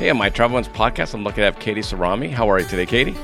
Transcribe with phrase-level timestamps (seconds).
[0.00, 2.30] Hey, on my Travel Wins podcast, I'm looking to have Katie Cerami.
[2.30, 3.14] How are you today, Katie?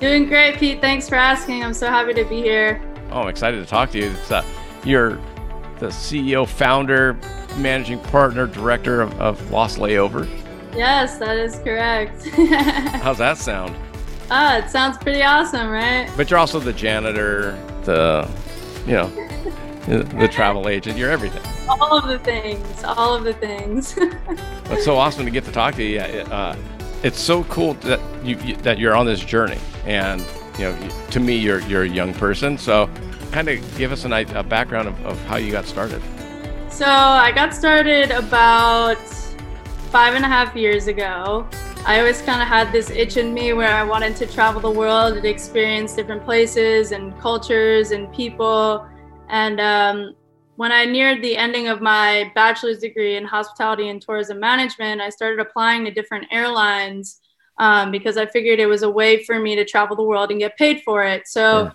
[0.00, 0.82] Doing great, Pete.
[0.82, 1.64] Thanks for asking.
[1.64, 2.78] I'm so happy to be here.
[3.10, 4.14] Oh, I'm excited to talk to you.
[4.28, 4.44] Uh,
[4.84, 5.12] you're
[5.78, 7.14] the CEO, founder,
[7.56, 10.28] managing partner, director of, of Lost Layover.
[10.76, 12.28] Yes, that is correct.
[12.28, 13.74] How's that sound?
[14.30, 16.12] Ah, it sounds pretty awesome, right?
[16.18, 17.52] But you're also the janitor,
[17.84, 18.28] the,
[18.86, 19.10] you know,
[19.88, 20.96] the travel agent.
[20.96, 21.42] You're everything.
[21.68, 22.84] All of the things.
[22.84, 23.94] All of the things.
[24.70, 26.00] it's so awesome to get to talk to you.
[26.00, 26.56] Uh,
[27.02, 30.24] it's so cool that you, you, that you're on this journey, and
[30.58, 32.56] you know, to me, you're you're a young person.
[32.56, 32.88] So,
[33.30, 36.00] kind of give us an, a background of, of how you got started.
[36.70, 38.98] So I got started about
[39.90, 41.46] five and a half years ago.
[41.86, 44.70] I always kind of had this itch in me where I wanted to travel the
[44.70, 48.88] world and experience different places and cultures and people.
[49.34, 50.14] And um,
[50.54, 55.10] when I neared the ending of my bachelor's degree in hospitality and tourism management, I
[55.10, 57.20] started applying to different airlines
[57.58, 60.38] um, because I figured it was a way for me to travel the world and
[60.38, 61.26] get paid for it.
[61.26, 61.72] So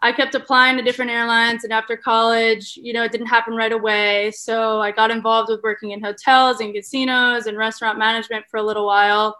[0.00, 3.72] I kept applying to different airlines, and after college, you know, it didn't happen right
[3.72, 4.30] away.
[4.30, 8.62] So I got involved with working in hotels and casinos and restaurant management for a
[8.62, 9.36] little while.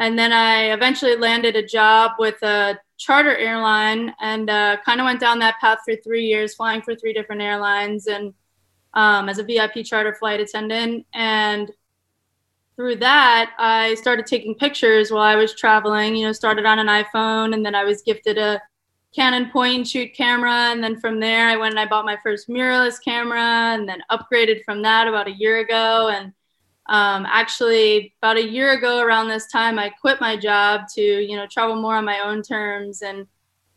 [0.00, 5.04] And then I eventually landed a job with a charter airline and uh, kind of
[5.04, 8.34] went down that path for three years, flying for three different airlines and
[8.94, 11.06] um, as a VIP charter flight attendant.
[11.14, 11.70] And
[12.76, 16.16] through that, I started taking pictures while I was traveling.
[16.16, 18.62] You know, started on an iPhone, and then I was gifted a
[19.14, 20.70] Canon point and shoot camera.
[20.70, 24.02] And then from there, I went and I bought my first mirrorless camera, and then
[24.10, 26.08] upgraded from that about a year ago.
[26.08, 26.32] And
[26.88, 31.36] um, actually, about a year ago, around this time, I quit my job to you
[31.36, 33.26] know travel more on my own terms and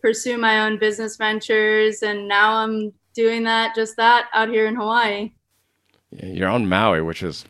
[0.01, 2.01] pursue my own business ventures.
[2.01, 5.31] And now I'm doing that, just that, out here in Hawaii.
[6.11, 7.45] You're on Maui, which is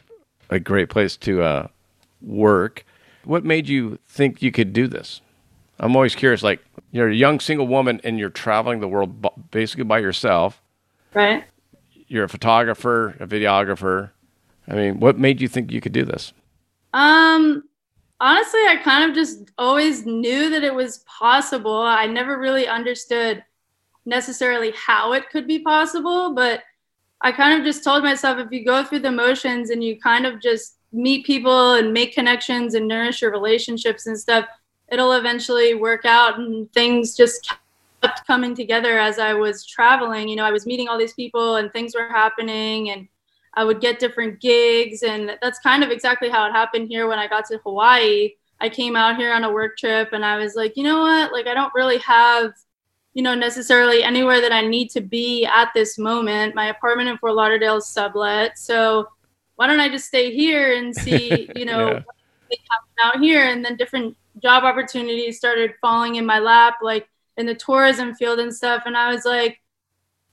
[0.49, 1.67] a great place to uh,
[2.21, 2.85] work.
[3.23, 5.21] What made you think you could do this?
[5.79, 6.43] I'm always curious.
[6.43, 10.61] Like you're a young single woman and you're traveling the world basically by yourself.
[11.13, 11.43] Right.
[12.07, 14.11] You're a photographer, a videographer.
[14.71, 16.31] I mean, what made you think you could do this?
[16.93, 17.63] Um,
[18.21, 21.75] honestly, I kind of just always knew that it was possible.
[21.75, 23.43] I never really understood
[24.05, 26.61] necessarily how it could be possible, but
[27.19, 30.25] I kind of just told myself if you go through the motions and you kind
[30.25, 34.45] of just meet people and make connections and nourish your relationships and stuff,
[34.89, 37.53] it'll eventually work out and things just
[38.01, 40.29] kept coming together as I was traveling.
[40.29, 43.09] You know, I was meeting all these people and things were happening and
[43.53, 47.19] I would get different gigs and that's kind of exactly how it happened here when
[47.19, 48.31] I got to Hawaii.
[48.59, 51.31] I came out here on a work trip and I was like, you know what?
[51.33, 52.53] Like I don't really have
[53.13, 56.55] you know, necessarily anywhere that I need to be at this moment.
[56.55, 58.57] My apartment in Fort Lauderdale is sublet.
[58.57, 59.09] So
[59.55, 62.01] why don't I just stay here and see, you know,
[62.49, 62.57] yeah.
[63.03, 63.43] out here?
[63.43, 67.07] And then different job opportunities started falling in my lap, like
[67.37, 68.83] in the tourism field and stuff.
[68.85, 69.60] And I was like,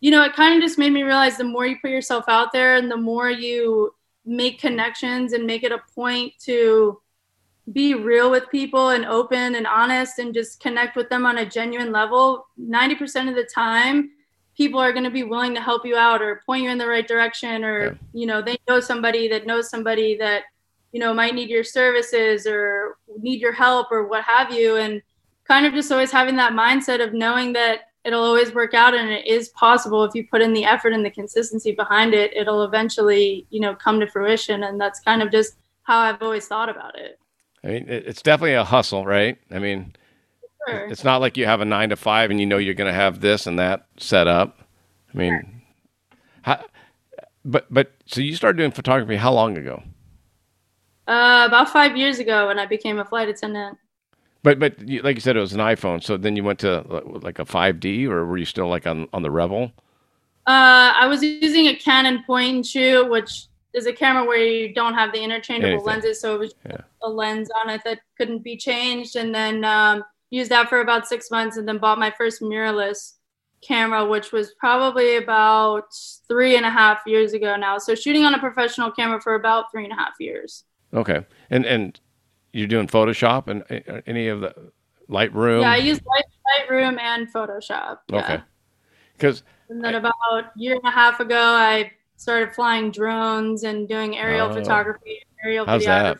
[0.00, 2.52] you know, it kind of just made me realize the more you put yourself out
[2.52, 3.94] there and the more you
[4.24, 7.00] make connections and make it a point to
[7.72, 11.46] be real with people and open and honest and just connect with them on a
[11.46, 14.10] genuine level, 90% of the time,
[14.56, 16.86] people are going to be willing to help you out or point you in the
[16.86, 17.92] right direction or, yeah.
[18.12, 20.44] you know, they know somebody that knows somebody that,
[20.92, 24.76] you know, might need your services or need your help or what have you.
[24.76, 25.02] And
[25.44, 29.10] kind of just always having that mindset of knowing that it'll always work out and
[29.10, 32.62] it is possible if you put in the effort and the consistency behind it, it'll
[32.62, 34.62] eventually, you know, come to fruition.
[34.62, 37.18] And that's kind of just how I've always thought about it.
[37.62, 39.36] I mean, it's definitely a hustle, right?
[39.50, 39.94] I mean,
[40.66, 40.86] sure.
[40.86, 42.98] it's not like you have a nine to five and you know you're going to
[42.98, 44.58] have this and that set up.
[45.12, 46.18] I mean, sure.
[46.42, 46.64] how,
[47.44, 49.82] but but so you started doing photography how long ago?
[51.06, 53.76] Uh, about five years ago when I became a flight attendant.
[54.42, 56.02] But but like you said, it was an iPhone.
[56.02, 56.80] So then you went to
[57.22, 59.72] like a 5D, or were you still like on on the Rebel?
[60.46, 64.72] Uh, I was using a Canon point and shoot, which is a camera where you
[64.72, 65.86] don't have the interchangeable Anything.
[65.86, 66.80] lenses, so it was yeah.
[67.02, 71.06] a lens on it that couldn't be changed, and then um, used that for about
[71.06, 73.14] six months, and then bought my first mirrorless
[73.60, 75.92] camera, which was probably about
[76.28, 77.76] three and a half years ago now.
[77.76, 80.64] So shooting on a professional camera for about three and a half years.
[80.94, 82.00] Okay, and and
[82.52, 84.54] you're doing Photoshop and uh, any of the
[85.08, 85.62] Lightroom.
[85.62, 86.24] Yeah, I use Light,
[86.68, 87.98] Lightroom and Photoshop.
[88.08, 88.18] Yeah.
[88.18, 88.40] Okay,
[89.14, 93.88] because And then about a year and a half ago, I started flying drones and
[93.88, 94.54] doing aerial Oh.
[94.54, 96.18] photography, aerial How's that?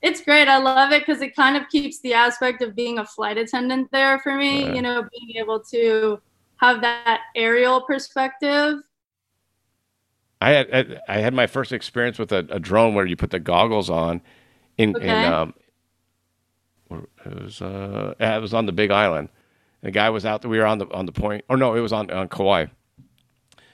[0.00, 0.46] It's great.
[0.46, 3.90] I love it because it kind of keeps the aspect of being a flight attendant
[3.90, 4.64] there for me.
[4.66, 4.76] Right.
[4.76, 6.20] You know, being able to
[6.58, 8.76] have that aerial perspective.
[10.40, 13.30] I had I- I had my first experience with a, a drone where you put
[13.30, 14.20] the goggles on,
[14.78, 15.54] in in um,
[16.90, 19.28] it was uh yeah, it was on the Big Island.
[19.82, 20.50] The guy was out there.
[20.50, 21.44] We were on the on the point.
[21.48, 22.66] Or no, it was on on Kauai.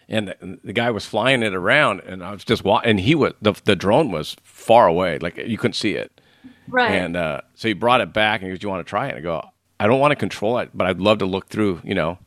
[0.07, 3.15] And the, the guy was flying it around, and I was just wa- and he
[3.15, 6.21] was the the drone was far away, like you couldn't see it.
[6.69, 6.91] Right.
[6.91, 9.11] And uh, so he brought it back and he goes, "You want to try it?"
[9.11, 9.43] And I go,
[9.81, 12.19] "I don't want to control it, but I'd love to look through, you know."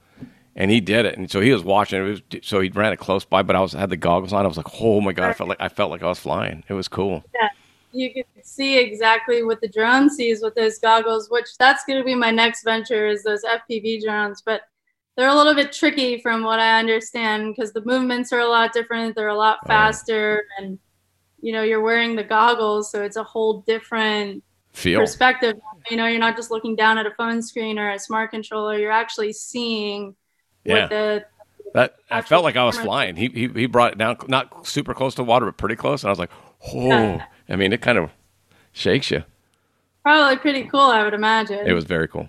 [0.55, 2.03] And he did it, and so he was watching.
[2.03, 4.43] It was so he ran it close by, but I was had the goggles on.
[4.43, 6.63] I was like, "Oh my god!" I felt like I felt like I was flying.
[6.67, 7.23] It was cool.
[7.97, 12.05] You can see exactly what the drone sees with those goggles, which that's going to
[12.05, 14.41] be my next venture is those FPV drones.
[14.45, 14.61] But
[15.15, 18.71] they're a little bit tricky from what I understand because the movements are a lot
[18.71, 19.15] different.
[19.15, 20.77] They're a lot faster, and
[21.41, 25.55] you know you're wearing the goggles, so it's a whole different Feel perspective.
[25.89, 28.77] You know, you're not just looking down at a phone screen or a smart controller.
[28.77, 30.15] You're actually seeing
[30.63, 30.81] yeah.
[30.81, 31.25] what the
[31.73, 33.15] That I felt like I was flying.
[33.15, 36.09] He, he he brought it down, not super close to water, but pretty close, and
[36.09, 36.31] I was like,
[36.73, 38.09] "Oh!" I mean, it kind of
[38.71, 39.23] shakes you.
[40.03, 40.79] probably pretty cool.
[40.81, 41.65] I would imagine.
[41.67, 42.27] It was very cool,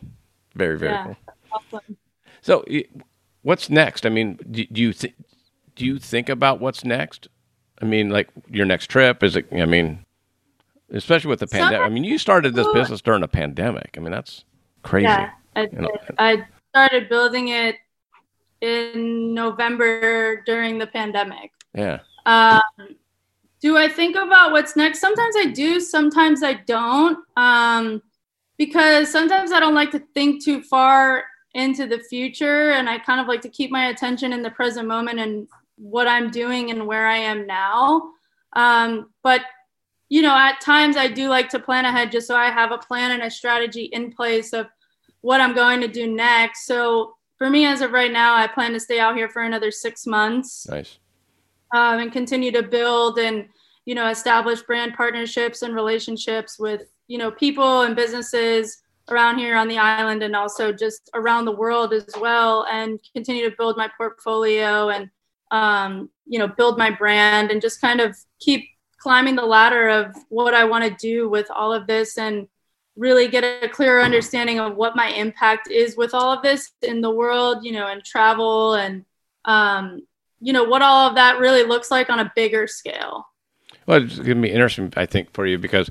[0.55, 1.05] very very Yeah.
[1.05, 1.17] cool.
[1.53, 1.97] awesome.
[2.41, 2.65] So,
[3.43, 4.07] what's next?
[4.07, 5.15] I mean, do, do you th-
[5.77, 7.29] do you think about what's next?
[7.81, 9.47] I mean, like your next trip is it?
[9.53, 10.05] I mean,
[10.91, 11.87] especially with the pandemic.
[11.87, 13.95] I mean, you started this business during a pandemic.
[13.97, 14.45] I mean, that's
[14.83, 15.05] crazy.
[15.07, 17.77] Yeah, I, You know, I started building it
[18.61, 21.53] in November during the pandemic.
[21.75, 22.01] Yeah.
[22.27, 22.63] Um,
[23.61, 25.01] do I think about what's next?
[25.01, 27.19] Sometimes I do, sometimes I don't.
[27.37, 28.03] Um,
[28.57, 31.25] because sometimes I don't like to think too far
[31.55, 34.87] into the future, and I kind of like to keep my attention in the present
[34.87, 38.11] moment and what I'm doing and where I am now.
[38.55, 39.43] Um, but
[40.09, 42.79] you know, at times I do like to plan ahead just so I have a
[42.79, 44.67] plan and a strategy in place of
[45.21, 46.67] what I'm going to do next.
[46.67, 49.71] So for me, as of right now, I plan to stay out here for another
[49.71, 50.99] six months Nice.
[51.73, 53.49] Um, and continue to build and
[53.85, 59.57] you know establish brand partnerships and relationships with you know people and businesses around here
[59.57, 63.77] on the island and also just around the world as well and continue to build
[63.77, 65.09] my portfolio and
[65.51, 68.69] um, you know build my brand and just kind of keep
[68.99, 72.47] climbing the ladder of what i want to do with all of this and
[72.97, 77.01] really get a clearer understanding of what my impact is with all of this in
[77.01, 79.05] the world you know and travel and
[79.45, 80.03] um,
[80.41, 83.27] you know what all of that really looks like on a bigger scale
[83.87, 85.91] Well, it's going to be interesting, I think, for you because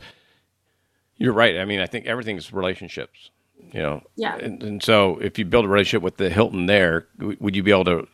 [1.18, 1.58] you're right.
[1.58, 3.32] I mean, I think everything's relationships.
[3.74, 4.04] You know.
[4.16, 4.38] Yeah.
[4.38, 7.72] And, and so, if you build a relationship with the Hilton there, would you be
[7.72, 8.08] able to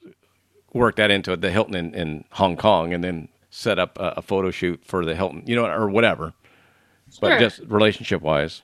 [0.73, 4.21] work that into the Hilton in, in Hong Kong and then set up a, a
[4.21, 6.33] photo shoot for the Hilton, you know, or whatever?
[7.11, 7.29] sure.
[7.29, 8.63] But just relationship wise.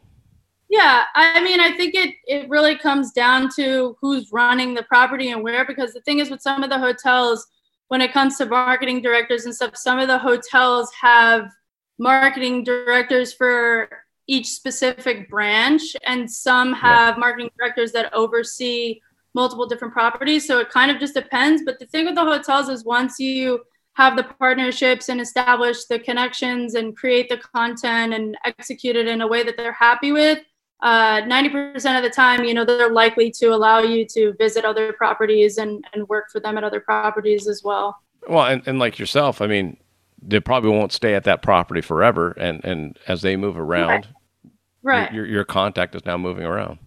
[0.70, 5.32] yeah i mean i think it it really comes down to who's running the property
[5.32, 7.48] and where because the thing is with some of the hotels
[7.90, 11.52] when it comes to marketing directors and stuff some of the hotels have
[12.00, 13.90] marketing directors for
[14.28, 19.02] each specific branch and some have marketing directors that oversee
[19.34, 20.48] multiple different properties.
[20.48, 21.64] So it kind of just depends.
[21.66, 23.62] But the thing with the hotels is once you
[23.94, 29.22] have the partnerships and establish the connections and create the content and execute it in
[29.22, 30.40] a way that they're happy with
[30.82, 34.94] uh, 90% of the time you know they're likely to allow you to visit other
[34.94, 39.00] properties and, and work for them at other properties as well Well, and, and like
[39.00, 39.78] yourself, I mean,
[40.22, 42.32] they probably won't stay at that property forever.
[42.32, 44.08] And, and as they move around,
[44.84, 46.80] right your, your contact is now moving around.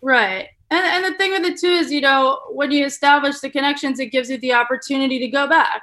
[0.00, 0.48] Right.
[0.70, 4.00] And, and the thing with it too is, you know, when you establish the connections,
[4.00, 5.82] it gives you the opportunity to go back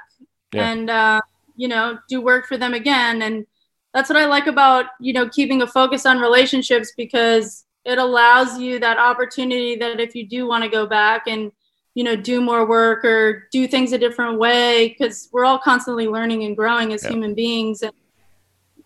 [0.52, 0.70] Yeah.
[0.70, 1.20] and, uh,
[1.56, 3.22] you know, do work for them again.
[3.22, 3.46] And
[3.92, 8.58] that's what I like about, you know, keeping a focus on relationships because it allows
[8.58, 11.50] you that opportunity that if you do want to go back and,
[11.94, 16.06] you know, do more work or do things a different way, because we're all constantly
[16.06, 17.10] learning and growing as Yeah.
[17.10, 17.82] human beings.
[17.82, 17.92] And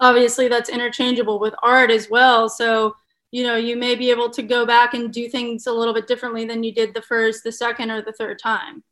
[0.00, 2.48] obviously that's interchangeable with art as well.
[2.48, 2.96] So,
[3.30, 6.06] you know, you may be able to go back and do things a little bit
[6.06, 8.84] differently than you did the first, the second, or the third time.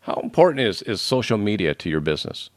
[0.00, 2.50] How important is, is social media to your business?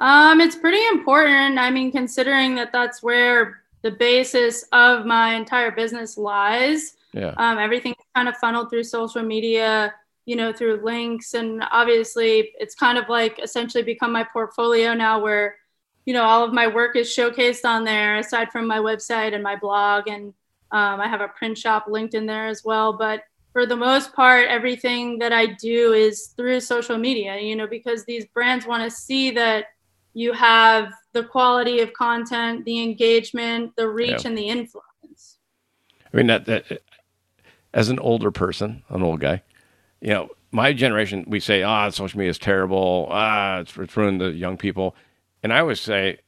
[0.00, 1.58] Um, it's pretty important.
[1.58, 6.96] I mean, considering that that's where the basis of my entire business lies.
[7.12, 7.34] Yeah.
[7.36, 9.94] Um, everything's kind of funneled through social media,
[10.26, 11.34] you know, through links.
[11.34, 15.56] And obviously, it's kind of like essentially become my portfolio now where,
[16.06, 19.42] you know, all of my work is showcased on there aside from my website and
[19.42, 20.08] my blog.
[20.08, 20.34] And
[20.72, 22.92] um, I have a print shop linked in there as well.
[22.92, 27.66] But for the most part, everything that I do is through social media, you know,
[27.66, 29.66] because these brands want to see that
[30.14, 35.38] you have the quality of content, the engagement, the reach, and the influence.
[36.12, 36.82] I mean that that
[37.72, 39.42] as an older person, an old guy,
[40.00, 43.06] you know, my generation, we say, ah, social media is terrible.
[43.10, 44.96] Ah, it's, it's ruined the young people.
[45.42, 46.18] And I always say,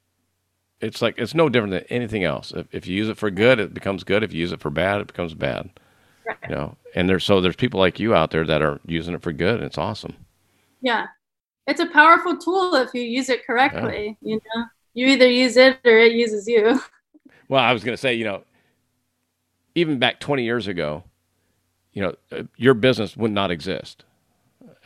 [0.80, 2.52] it's like it's no different than anything else.
[2.54, 4.22] If, if you use it for good, it becomes good.
[4.22, 5.70] If you use it for bad, it becomes bad.
[6.26, 6.36] Right.
[6.48, 9.22] You know, and there's so there's people like you out there that are using it
[9.22, 9.56] for good.
[9.56, 10.14] And it's awesome.
[10.80, 11.06] Yeah.
[11.66, 14.18] It's a powerful tool if you use it correctly.
[14.20, 14.64] You know,
[14.94, 16.80] you either use it or it uses you.
[17.48, 18.44] Well, I was going to say, you know,
[19.74, 21.04] even back 20 years ago,
[21.92, 24.04] you know, uh, your business would not exist.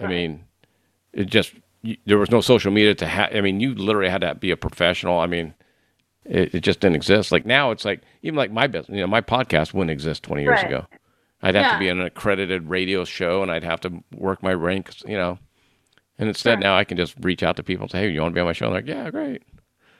[0.00, 0.44] I mean,
[1.12, 3.34] it just you, there was no social media to have.
[3.34, 5.18] I mean, you literally had to be a professional.
[5.20, 5.54] I mean,
[6.24, 7.32] it, it just didn't exist.
[7.32, 8.94] Like now, it's like even like my business.
[8.96, 10.64] You know, my podcast wouldn't exist 20 years Right.
[10.64, 10.86] ago.
[11.42, 14.54] I'd have to be on an accredited radio show, and I'd have to work my
[14.54, 15.04] ranks.
[15.06, 15.38] You know,
[16.18, 16.60] and instead Sure.
[16.60, 18.40] now I can just reach out to people and say, "Hey, you want to be
[18.40, 19.42] on my show?" And they're like, "Yeah, great."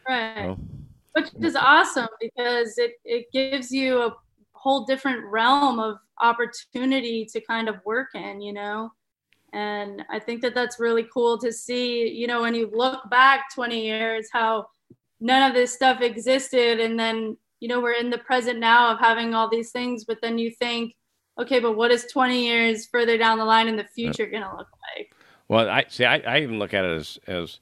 [0.08, 0.46] Right.
[0.46, 0.58] Well,
[1.12, 4.14] Which is awesome because it, it gives you a
[4.52, 8.92] whole different realm of opportunity to kind of work in, you know?
[9.52, 13.46] And I think that that's really cool to see, you know, when you look back
[13.54, 14.66] 20 years, how
[15.20, 16.78] none of this stuff existed.
[16.80, 20.18] And then, you know, we're in the present now of having all these things, but
[20.20, 20.94] then you think,
[21.40, 24.56] okay, but what is 20 years further down the line in the future going to
[24.56, 25.10] look like?
[25.48, 26.04] Well, I see.
[26.04, 27.60] I, I even look at it as as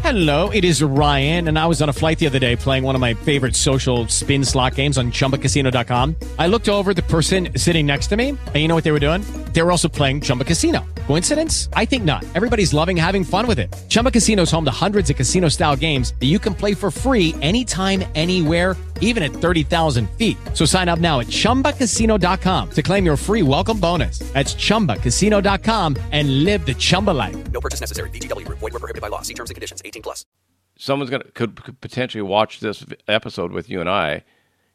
[0.00, 2.94] Hello, it is Ryan, and I was on a flight the other day playing one
[2.94, 6.14] of my favorite social spin slot games on chumbacasino.com.
[6.38, 9.00] I looked over the person sitting next to me, and you know what they were
[9.00, 9.22] doing?
[9.52, 10.84] They were also playing Chumba Casino.
[11.06, 11.68] Coincidence?
[11.72, 12.24] I think not.
[12.34, 13.74] Everybody's loving having fun with it.
[13.88, 16.90] Chumba Casino is home to hundreds of casino style games that you can play for
[16.90, 20.36] free anytime, anywhere, even at 30,000 feet.
[20.54, 24.20] So sign up now at chumbacasino.com to claim your free welcome bonus.
[24.32, 27.36] That's chumbacasino.com and live the Chumba life.
[27.50, 28.10] No purchase necessary.
[28.10, 28.58] VGW Group.
[28.60, 29.22] Void were prohibited by law.
[29.22, 29.82] See terms and conditions.
[29.84, 30.24] 18 plus.
[30.78, 34.24] someone's gonna could, could potentially watch this episode with you and I,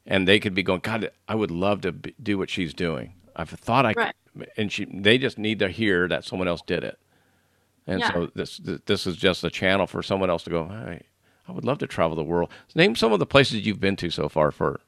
[0.08, 3.14] and they could be going, God, I would love to b do what she's doing.
[3.36, 4.14] I've thought I, Right.
[4.36, 6.98] could, and she, they just need to hear that someone else did it,
[7.86, 8.12] and Yeah.
[8.14, 10.68] so this this is just a channel for someone else to go.
[10.68, 11.02] Hey,
[11.52, 12.50] I would love to travel the world.
[12.76, 14.52] Name some of the places you've been to so far.
[14.52, 14.80] For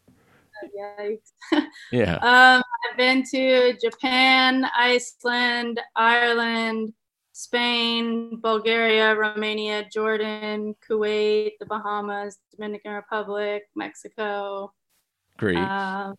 [0.80, 1.34] Yikes.
[1.92, 6.94] yeah, Um, I've been to Japan, Iceland, Ireland,
[7.34, 14.72] Spain, Bulgaria, Romania, Jordan, Kuwait, the Bahamas, Dominican Republic, Mexico,
[15.38, 15.58] Greece.
[15.58, 16.14] uh,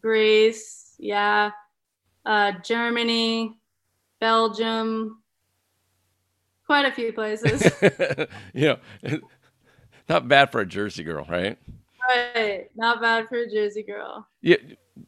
[0.00, 1.50] Greece, yeah,
[2.24, 3.58] uh, Germany,
[4.18, 5.22] Belgium,
[6.66, 7.62] quite a few places.
[8.54, 8.78] know,
[10.08, 11.58] not bad for a Jersey girl, right?
[12.08, 14.26] right, not bad for a Jersey girl.
[14.40, 14.56] Yeah.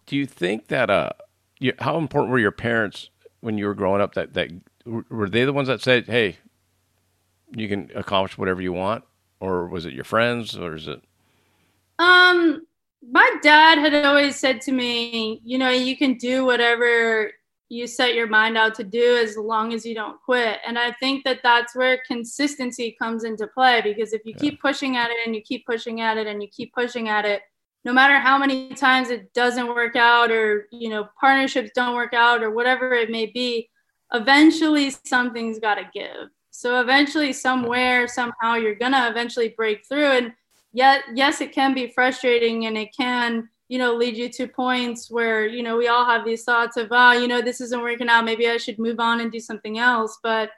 [0.07, 1.11] Do you think that uh,
[1.59, 4.15] you, how important were your parents when you were growing up?
[4.15, 4.51] That that
[4.85, 6.37] were they the ones that said, "Hey,
[7.55, 9.05] you can accomplish whatever you want,"
[9.41, 11.03] or was it your friends, or is it?
[11.99, 12.63] Um,
[13.11, 17.33] my dad had always said to me, you know, you can do whatever
[17.71, 20.59] you set your mind out to do as long as you don't quit.
[20.67, 24.97] And I think that that's where consistency comes into play because if you keep pushing
[24.97, 27.43] at it and you keep pushing at it and you keep pushing at it,
[27.85, 32.13] no matter how many times it doesn't work out or, you know, partnerships don't work
[32.13, 33.71] out or whatever it may be,
[34.13, 36.29] eventually something's got to give.
[36.51, 40.11] So eventually, somewhere, somehow, you're going to eventually break through.
[40.11, 40.33] And
[40.73, 45.11] yet yes it can be frustrating and it can you know lead you to points
[45.11, 48.09] where you know we all have these thoughts of oh you know this isn't working
[48.09, 50.51] out maybe i should move on and do something else but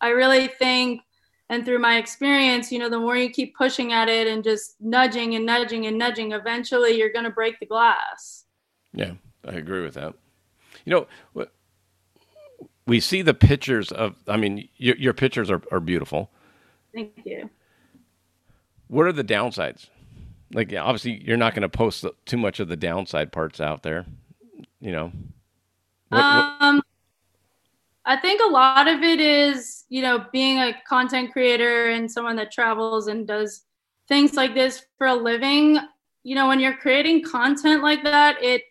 [0.00, 1.02] i really think
[1.48, 4.76] and through my experience you know the more you keep pushing at it and just
[4.80, 8.44] nudging and nudging and nudging eventually you're going to break the glass
[8.92, 9.14] Yeah,
[9.46, 10.14] I agree with that.
[10.84, 11.46] You know,
[12.86, 14.16] we see the pictures of.
[14.26, 16.30] I mean, your, your pictures are, are beautiful.
[16.94, 17.50] thank you
[18.88, 19.88] What are the downsides?
[20.52, 24.06] Like, obviously, you're not going to post too much of the downside parts out there.
[24.80, 25.12] You know.
[26.08, 26.82] What, what, um,
[28.04, 32.36] I think a lot of it is, you know, being a content creator and someone
[32.36, 33.62] that travels and does
[34.08, 35.78] things like this for a living.
[36.24, 38.62] You know, when you're creating content like that, it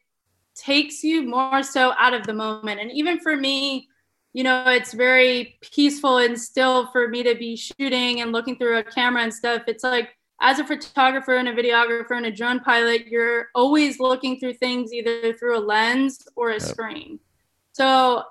[0.55, 2.81] takes you more so out of the moment.
[2.81, 3.87] And even for me,
[4.33, 8.77] you know, it's very peaceful and still for me to be shooting and looking through
[8.77, 9.63] a camera and stuff.
[9.67, 10.09] It's like
[10.41, 14.93] as a photographer and a videographer and a drone pilot, you're always looking through things
[14.93, 17.19] either through a lens or a screen.
[17.73, 18.23] So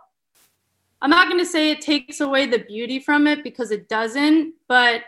[1.03, 4.55] I'm not going to say it takes away the beauty from it because it doesn't,
[4.69, 5.03] but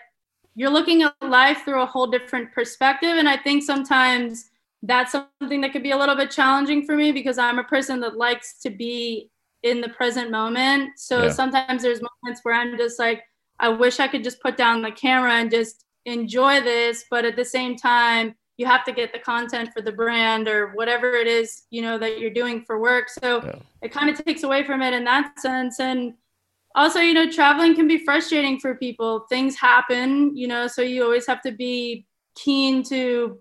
[0.55, 3.17] you're looking at life through a whole different perspective.
[3.17, 4.51] And I think sometimes
[4.83, 8.01] that's something that could be a little bit challenging for me because I'm a person
[8.01, 9.31] that likes to be
[9.63, 10.99] in the present moment.
[10.99, 11.29] So Yeah.
[11.31, 13.23] sometimes there's moments where I'm just like,
[13.59, 17.05] I wish I could just put down the camera and just enjoy this.
[17.11, 20.73] But at the same time, you have to get the content for the brand or
[20.73, 23.09] whatever it is, you know, that you're doing for work.
[23.09, 23.57] So Yeah.
[23.83, 25.81] it kind of takes away from it in that sense.
[25.81, 26.15] And
[26.75, 29.21] also, you know, traveling can be frustrating for people.
[29.29, 33.41] Things happen, you know, so you always have to be keen to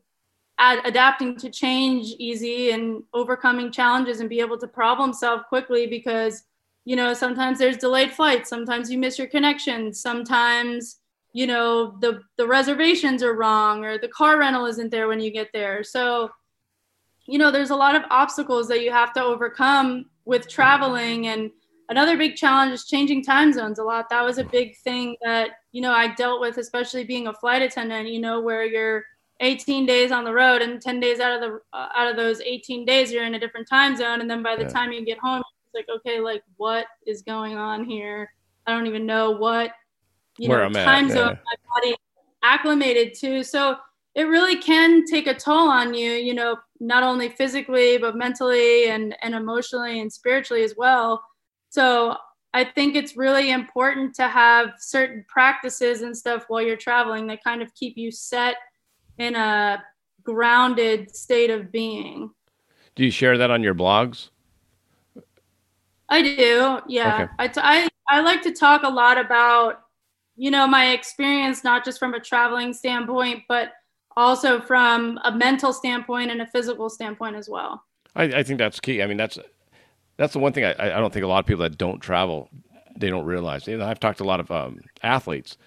[0.59, 5.87] ad- adapting to change easy and overcoming challenges and be able to problem solve quickly
[5.87, 6.43] because
[6.85, 10.97] you know sometimes there's delayed flights sometimes you miss your connections sometimes
[11.39, 15.31] you know the the reservations are wrong or the car rental isn't there when you
[15.31, 15.83] get there.
[15.95, 16.29] So
[17.31, 19.89] you know there's a lot of obstacles that you have to overcome
[20.25, 21.27] with traveling.
[21.27, 21.49] And
[21.87, 24.09] another big challenge is changing time zones a lot.
[24.09, 27.61] That was a big thing that you know i dealt with especially being a flight
[27.61, 29.03] attendant you know where you're
[29.41, 32.41] 18 days on the road and 10 days out of the uh, out of those
[32.41, 34.19] 18 days you're in a different time zone.
[34.21, 34.75] And then by the Yeah.
[34.77, 38.19] time you get home it's like okay like what is going on here?
[38.65, 39.71] I don't even know what
[40.39, 41.13] you Where know I'm at, time yeah.
[41.13, 41.95] zone my body
[42.43, 43.75] acclimated to so
[44.15, 48.89] it really can take a toll on you you know not only physically but mentally
[48.89, 51.21] and and emotionally and spiritually as well
[51.69, 52.15] so
[52.53, 57.43] i think it's really important to have certain practices and stuff while you're traveling that
[57.43, 58.55] kind of keep you set
[59.17, 59.83] in a
[60.23, 62.31] grounded state of being
[62.95, 64.29] Do you share that on your blogs?
[66.09, 66.79] I do.
[66.87, 67.13] Yeah.
[67.13, 67.33] Okay.
[67.37, 69.81] I, t- I, I like to talk a lot about,
[70.39, 73.73] you know, my experience, not just from a traveling standpoint, but
[74.15, 77.83] also from a mental standpoint and a physical standpoint as well.
[78.15, 79.03] I, I think that's key.
[79.03, 79.37] I mean, that's
[80.17, 82.49] that's the one thing I, I don't think a lot of people that don't travel
[82.97, 83.67] they don't realize.
[83.67, 85.57] You know, I've talked to a lot of um, athletes,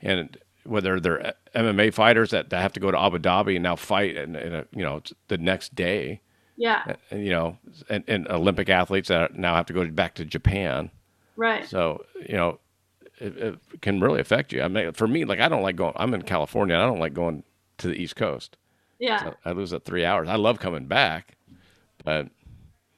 [0.00, 3.76] and whether they're MMA fighters that, that have to go to Abu Dhabi and now
[3.76, 6.20] fight, and, and you know the next day,
[6.56, 6.94] Yeah.
[7.10, 10.90] and, you know, and, and Olympic athletes that now have to go back to Japan.
[11.36, 11.66] Right.
[11.68, 12.58] So you know,
[13.18, 14.62] it, it can really affect you.
[14.62, 15.94] I mean, for me, like I don't like going.
[15.96, 16.76] I'm in California.
[16.76, 17.42] I don't like going
[17.78, 18.56] to the East Coast.
[18.98, 19.32] Yeah.
[19.44, 20.28] I lose at three hours.
[20.28, 21.36] I love coming back,
[22.04, 22.28] but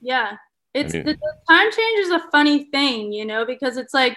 [0.00, 0.36] Yeah.
[0.74, 4.16] It's mean- the, the time change is a funny thing, you know, because it's like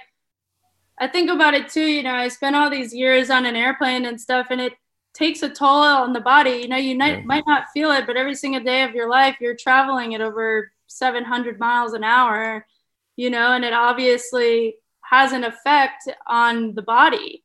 [1.00, 4.06] I think about it too, you know, I spent all these years on an airplane
[4.06, 4.74] and stuff and it
[5.16, 6.52] takes a toll on the body.
[6.52, 7.24] You know, you might, Yeah.
[7.26, 10.72] might not feel it, but every single day of your life you're traveling at over
[10.88, 12.68] 700 miles an hour,
[13.16, 14.76] you know, and it obviously
[15.12, 17.44] has an effect on the body.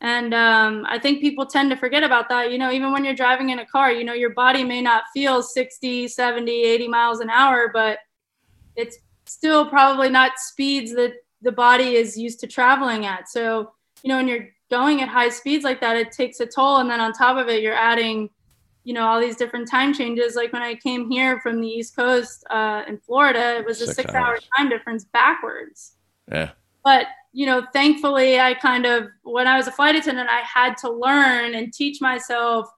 [0.00, 2.50] And um, I think people tend to forget about that.
[2.50, 5.04] You know, even when you're driving in a car, you know, your body may not
[5.14, 8.00] feel 60, 70, 80 miles an hour, but
[8.76, 13.28] it's still probably not speeds that the body is used to traveling at.
[13.28, 13.72] So,
[14.02, 16.78] you know, when you're going at high speeds like that, it takes a toll.
[16.78, 18.28] And then on top of it, you're adding,
[18.82, 20.34] you know, all these different time changes.
[20.34, 23.86] Like when I came here from the East Coast uh, in Florida, it was a
[23.86, 25.92] Six six hour time difference backwards
[26.30, 26.50] yeah,
[26.84, 30.76] but you know thankfully i kind of when i was a flight attendant i had
[30.76, 32.68] to learn and teach myself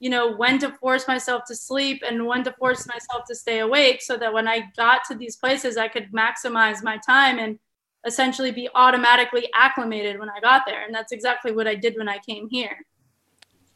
[0.00, 3.60] you know when to force myself to sleep and when to force myself to stay
[3.60, 7.58] awake so that when i got to these places i could maximize my time and
[8.06, 10.84] essentially be automatically acclimated when i got there.
[10.84, 12.76] And that's exactly what i did when i came here.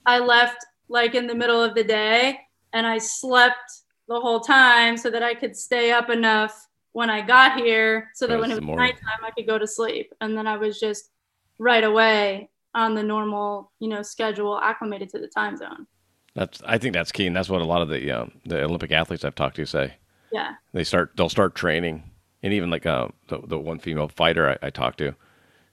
[0.07, 2.39] I left like in the middle of the day
[2.73, 7.21] and i slept the whole time so that i could stay up enough when i
[7.21, 8.87] got here so that when it was morning.
[8.87, 11.11] nighttime i could go to sleep and then i was just
[11.59, 15.87] right away on the normal you know schedule acclimated to the time zone
[16.35, 16.63] that's.
[16.65, 19.25] I think that's key, and that's what a lot of the um, the Olympic athletes
[19.25, 19.95] I've talked to say.
[20.31, 21.13] yeah They start.
[21.17, 22.05] They'll start training,
[22.45, 25.17] and even like uh, the the one female fighter I, I talked to,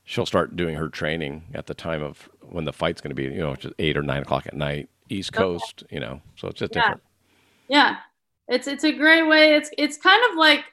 [0.06, 3.23] she'll start doing her training at the time of when the fight's going to be.
[3.25, 5.84] You know, just eight or nine o'clock at night, East Coast.
[5.91, 6.82] You know, so it's just Yeah.
[6.82, 7.01] different.
[7.67, 7.97] yeah
[8.47, 10.63] it's it's a great way it's it's kind of like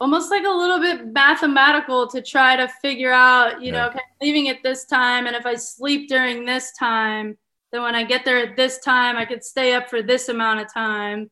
[0.00, 4.26] almost like a little bit mathematical to try to figure out you know okay I'm
[4.26, 7.36] leaving at this time and if i sleep during this time
[7.72, 10.60] then when i get there at this time i could stay up for this amount
[10.60, 11.30] of time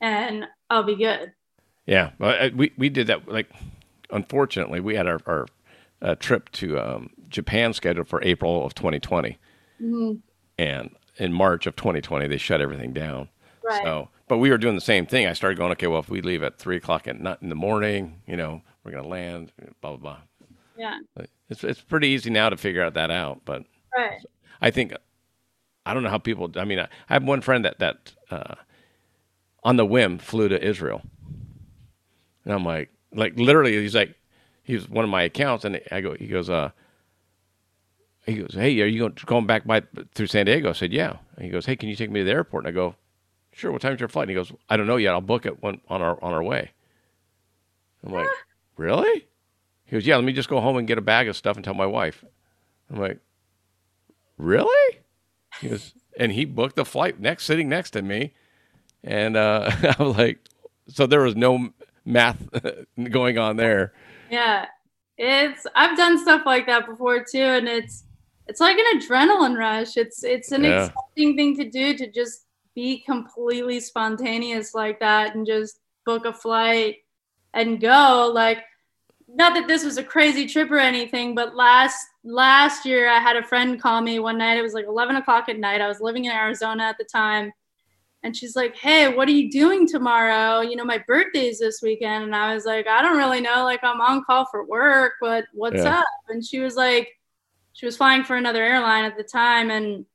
[0.00, 1.32] and i'll be good
[1.86, 3.26] Yeah, well, we we did that.
[3.26, 3.48] Like,
[4.10, 5.46] unfortunately, we had our our
[6.02, 9.38] uh, trip to um, Japan scheduled for April of 2020,
[10.58, 13.30] and in March of 2020 they shut everything down.
[13.68, 15.26] Right So, but we were doing the same thing.
[15.26, 17.54] I started going, okay, well, if we leave at three o'clock at night in the
[17.54, 20.18] morning, you know, we're gonna land, blah blah blah.
[20.76, 20.98] yeah
[21.48, 23.64] It's it's pretty easy now to figure out that out, but
[23.96, 24.20] right
[24.60, 24.92] I think
[25.86, 26.50] I don't know how people.
[26.56, 28.54] I mean, I, I have one friend that that uh,
[29.64, 31.02] on the whim flew to Israel,
[32.44, 34.14] and I'm like, like literally, he's like,
[34.62, 36.70] he's one of my accounts, and I go, he goes, uh,
[38.26, 39.82] he goes, hey, are you going, back by
[40.14, 40.68] through San Diego?
[40.68, 41.16] I said, yeah.
[41.36, 42.64] And he goes, hey, can you take me to the airport?
[42.64, 42.94] And I go,
[43.58, 43.72] sure.
[43.72, 44.24] What time's your flight?
[44.24, 45.12] And he goes, I don't know yet.
[45.12, 46.70] I'll book it when, on our on our way.
[48.04, 48.28] I'm like,
[48.76, 49.26] really?
[49.84, 50.16] He goes, yeah.
[50.16, 52.24] Let me just go home and get a bag of stuff and tell my wife.
[52.90, 53.18] I'm like,
[54.36, 54.98] really?
[55.60, 58.32] He goes, and he booked the flight next, sitting next to me,
[59.02, 60.38] and uh, I was like,
[60.88, 61.70] so there was no
[62.04, 62.38] math
[63.10, 63.92] going on there.
[64.30, 64.66] Yeah.
[65.20, 68.04] It's I've done stuff like that before too and it's
[68.46, 69.96] it's like an adrenaline rush.
[69.96, 70.86] It's it's an Yeah.
[70.86, 72.44] exciting thing to do to just
[72.78, 76.98] be completely spontaneous like that and just book a flight
[77.52, 78.58] and go like
[79.26, 83.36] not that this was a crazy trip or anything, but last last year I had
[83.36, 84.56] a friend call me one night.
[84.58, 85.80] It was like eleven o'clock at night.
[85.80, 87.52] I was living in Arizona at the time.
[88.22, 90.60] And she's like, Hey, what are you doing tomorrow?
[90.60, 92.24] You know, my birthday's this weekend.
[92.24, 93.64] And I was like, I don't really know.
[93.64, 95.98] Like, I'm on call for work, but what's Yeah.
[96.00, 96.06] up?
[96.28, 97.08] And she was like,
[97.74, 99.70] She was flying for another airline at the time.
[99.70, 100.06] And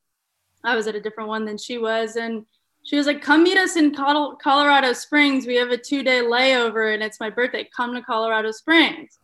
[0.66, 2.16] I was at a different one than she was.
[2.16, 2.46] And
[2.84, 5.48] she was like, Come meet us in Colorado Springs.
[5.48, 7.68] We have a two day layover and it's my birthday.
[7.76, 9.20] Come to Colorado Springs.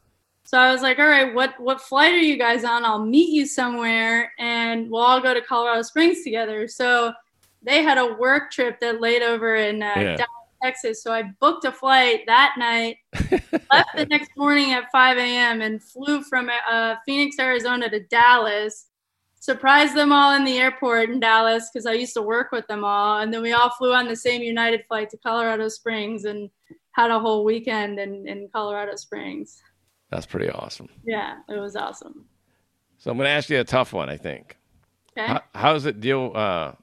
[0.45, 2.83] So I was like, all right, what what flight are you guys on?
[2.83, 6.67] I'll meet you somewhere and we'll all go to Colorado Springs together.
[6.67, 7.13] So
[7.61, 10.15] they had a work trip that laid over in uh, Yeah.
[10.15, 10.27] Dallas,
[10.63, 11.03] Texas.
[11.03, 12.97] So I booked a flight that night,
[13.71, 15.61] left the next morning at 5 a.m.
[15.61, 18.87] and flew from uh, Phoenix, Arizona to Dallas.
[19.39, 22.83] Surprised them all in the airport in Dallas because I used to work with them
[22.83, 23.19] all.
[23.19, 26.49] And then we all flew on the same United flight to Colorado Springs and
[26.91, 29.61] had a whole weekend in, in Colorado Springs.
[30.09, 30.89] That's pretty awesome.
[31.05, 32.25] Yeah, it was awesome.
[32.97, 34.09] So I'm going to ask you a tough one.
[34.09, 34.57] I think.
[35.17, 35.27] Okay.
[35.27, 36.33] How, how does it deal?
[36.35, 36.73] Uh,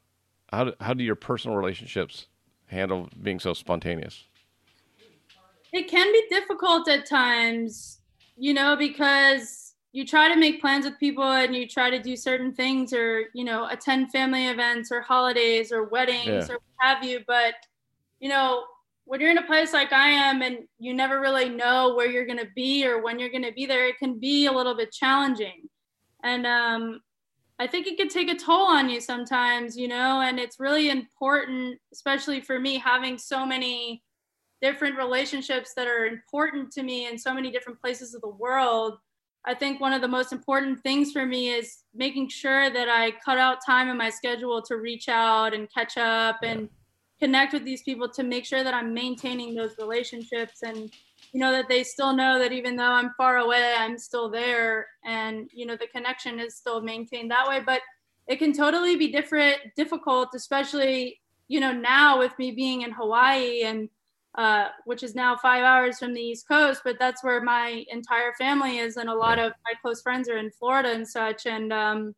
[0.50, 2.26] how do, how do your personal relationships
[2.66, 4.24] handle being so spontaneous?
[5.76, 7.98] it can be difficult at times,
[8.36, 9.65] you know, because
[9.96, 13.30] you try to make plans with people and you try to do certain things or,
[13.32, 16.52] you know, attend family events or holidays or weddings Yeah.
[16.52, 17.20] or what have you.
[17.26, 17.54] But,
[18.20, 18.64] you know,
[19.06, 22.26] when you're in a place like I am and you never really know where you're
[22.26, 24.76] going to be or when you're going to be there, it can be a little
[24.76, 25.66] bit challenging.
[26.22, 27.00] And um,
[27.58, 30.90] I think it could take a toll on you sometimes, you know, and it's really
[30.90, 34.02] important, especially for me, having so many
[34.60, 38.98] different relationships that are important to me in so many different places of the world.
[39.46, 43.12] I think one of the most important things for me is making sure that I
[43.24, 46.68] cut out time in my schedule to reach out and catch up and
[47.20, 50.90] connect with these people to make sure that I'm maintaining those relationships and
[51.32, 54.86] you know that they still know that even though I'm far away, I'm still there
[55.04, 57.60] and you know the connection is still maintained that way.
[57.64, 57.80] But
[58.26, 63.62] it can totally be different, difficult, especially you know now with me being in Hawaii
[63.62, 63.88] and
[64.36, 68.32] uh, which is now five hours from the East Coast, but that's where my entire
[68.38, 71.46] family is, and a lot of my close friends are in Florida and such.
[71.46, 72.14] And um,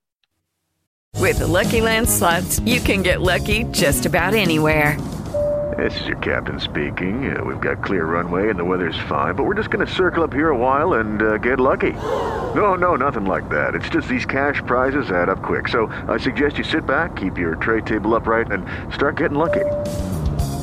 [1.20, 4.98] With the Lucky Land slots, you can get lucky just about anywhere.
[5.76, 7.36] This is your captain speaking.
[7.36, 10.24] Uh, we've got clear runway and the weather's fine, but we're just going to circle
[10.24, 11.92] up here a while and uh, get lucky.
[11.92, 13.76] No, no, nothing like that.
[13.76, 15.68] It's just these cash prizes add up quick.
[15.68, 19.64] So I suggest you sit back, keep your tray table upright, and start getting lucky.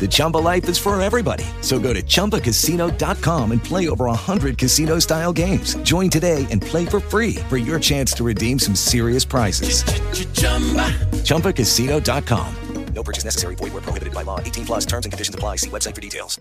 [0.00, 1.44] The Chumba life is for everybody.
[1.60, 5.74] So go to ChumbaCasino.com and play over 100 casino style games.
[5.84, 9.84] Join today and play for free for your chance to redeem some serious prizes.
[11.22, 12.56] ChumbaCasino.com.
[12.94, 13.54] No purchase necessary.
[13.54, 14.38] Void where prohibited by law.
[14.40, 15.56] 18 plus terms and conditions apply.
[15.56, 16.40] See website for details.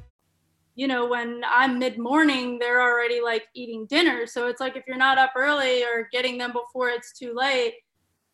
[0.75, 4.25] you know, when I'm mid morning, they're already like eating dinner.
[4.25, 7.75] So it's like if you're not up early or getting them before it's too late,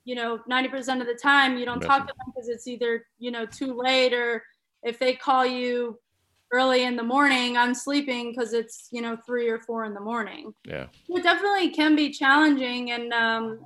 [0.06, 3.32] you know, 90% of the time you don't talk to them because it's either, you
[3.32, 4.44] know, too late or
[4.84, 6.00] if they call you
[6.52, 10.00] early in the morning, I'm sleeping because it's, you know, three or four in the
[10.00, 10.54] morning.
[10.64, 10.88] Yeah.
[11.10, 12.92] It definitely can be challenging.
[12.92, 13.60] And um,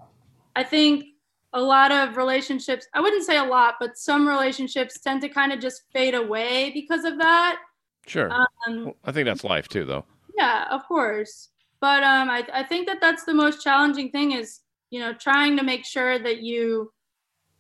[0.55, 1.05] I think
[1.53, 5.51] a lot of relationships, I wouldn't say a lot, but some relationships tend to kind
[5.51, 7.59] of just fade away because of that.
[8.07, 8.31] Sure.
[8.31, 10.05] Um, Well, I think that's life too, though.
[10.35, 11.49] yeah, of course.
[11.81, 15.55] But um, I, I think that that's the most challenging thing is, you know, trying
[15.57, 16.91] to make sure that you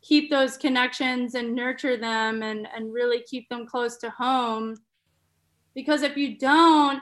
[0.01, 4.75] keep those connections and nurture them and, and really keep them close to home.
[5.73, 7.01] because if you don't,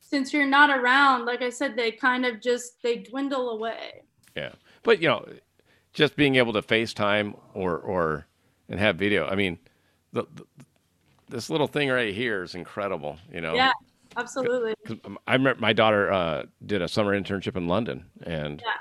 [0.00, 4.02] since you're not around, like I said, they kind of just they dwindle away.
[4.36, 5.26] Yeah, but you know,
[5.92, 8.26] just being able to FaceTime or or
[8.68, 9.26] and have video.
[9.26, 9.58] I mean,
[10.12, 10.44] the, the
[11.28, 13.18] this little thing right here is incredible.
[13.32, 13.54] You know.
[13.54, 13.72] Yeah,
[14.16, 14.74] absolutely.
[15.26, 18.74] I remember my daughter uh, did a summer internship in London, and Yeah.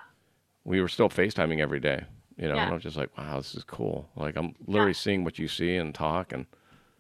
[0.64, 2.04] we were still FaceTiming every day.
[2.38, 2.66] You know, Yeah.
[2.66, 4.10] and I'm just like, wow, this is cool.
[4.16, 6.46] Like I'm literally seeing what you see and talk, and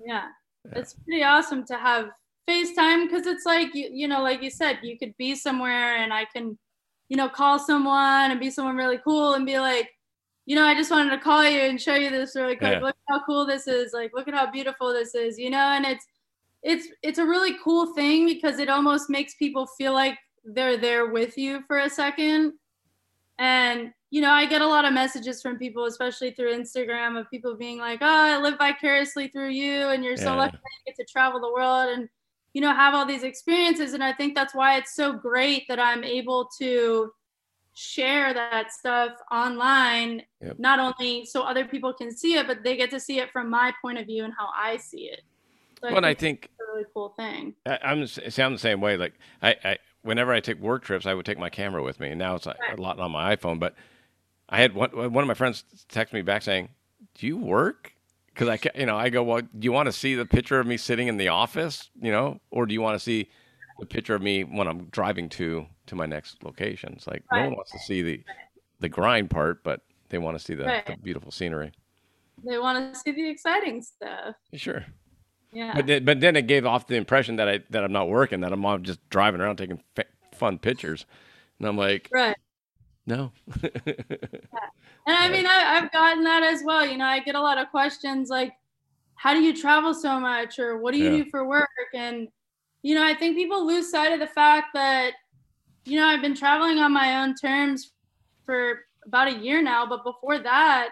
[0.06, 0.28] Yeah.
[0.71, 2.10] It's pretty awesome to have
[2.50, 6.12] FaceTime because it's like you you know, like you said, you could be somewhere and
[6.13, 6.58] I can,
[7.10, 9.91] you know, call someone and be someone really cool and be like,
[10.48, 12.74] you know, I just wanted to call you and show you this really quick.
[12.74, 12.80] Yeah.
[12.82, 13.93] Look how cool this is.
[13.93, 16.06] Like, look at how beautiful this is, you know, and it's
[16.63, 21.08] it's it's a really cool thing because it almost makes people feel like they're there
[21.08, 22.54] with you for a second.
[23.38, 27.30] And you know, I get a lot of messages from people, especially through Instagram, of
[27.30, 30.93] people being like, "Oh, I live vicariously through you, and you're so lucky that you
[30.93, 32.08] get to travel the world and
[32.54, 35.80] you know have all these experiences." And I think that's why it's so great that
[35.82, 37.12] I'm able to
[37.73, 40.60] share that stuff online, Yep.
[40.60, 43.49] not only so other people can see it, but they get to see it from
[43.49, 45.23] my point of view and how I see it.
[45.82, 47.54] So Well, I think- it's a really cool thing.
[47.65, 48.95] I, I'm sound the same way.
[48.95, 52.12] Like I, I, whenever I take work trips, I would take my camera with me,
[52.12, 53.60] and now it's like a lot on my iPhone.
[53.60, 53.75] But
[54.49, 56.69] I had one one of my friends text me back saying,
[57.15, 57.93] "Do you work?"
[58.27, 60.67] Because I, you know, I go, "Well, do you want to see the picture of
[60.67, 63.29] me sitting in the office, you know, or do you want to see
[63.79, 67.43] the picture of me when I'm driving to to my next location?" It's like no
[67.43, 68.23] one wants to see the
[68.79, 71.71] the grind part, but they want to see the, the beautiful scenery.
[72.43, 74.36] They want to see the exciting stuff.
[74.53, 74.86] Sure.
[75.51, 75.73] Yeah.
[75.73, 78.41] But then, but then it gave off the impression that I that I'm not working,
[78.41, 81.05] that I'm just driving around taking fa- fun pictures,
[81.60, 82.36] and I'm like, right.
[83.08, 83.32] No.
[85.08, 86.86] And I mean, I, I've gotten that as well.
[86.86, 88.54] You know, I get a lot of questions like,
[89.15, 90.58] how do you travel so much?
[90.60, 91.24] Or what do you Yeah.
[91.24, 91.70] do for work?
[91.94, 92.28] And,
[92.82, 95.13] you know, I think people lose sight of the fact that,
[95.86, 97.91] you know, I've been traveling on my own terms
[98.46, 99.86] for about a year now.
[99.86, 100.89] But before that,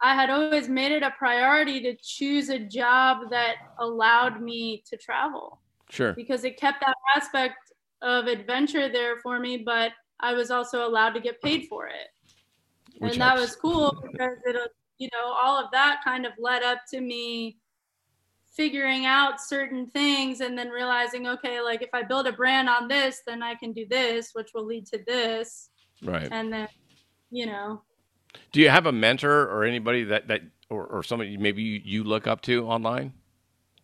[0.00, 4.96] I had always made it a priority to choose a job that allowed me to
[4.96, 6.12] travel Sure.
[6.14, 7.54] because it kept that aspect
[8.02, 12.08] of adventure there for me, but I was also allowed to get paid for it.
[12.98, 14.56] Which and that was cool because it,
[14.98, 17.58] you know, all of that kind of led up to me
[18.54, 22.86] figuring out certain things and then realizing, okay, like if I build a brand on
[22.86, 25.70] this, then I can do this, which will lead to this.
[26.02, 26.28] Right.
[26.30, 26.68] And then,
[27.30, 27.82] you know,
[28.52, 32.04] Do you have a mentor or anybody that that or, or somebody maybe you, you
[32.04, 33.12] look up to online?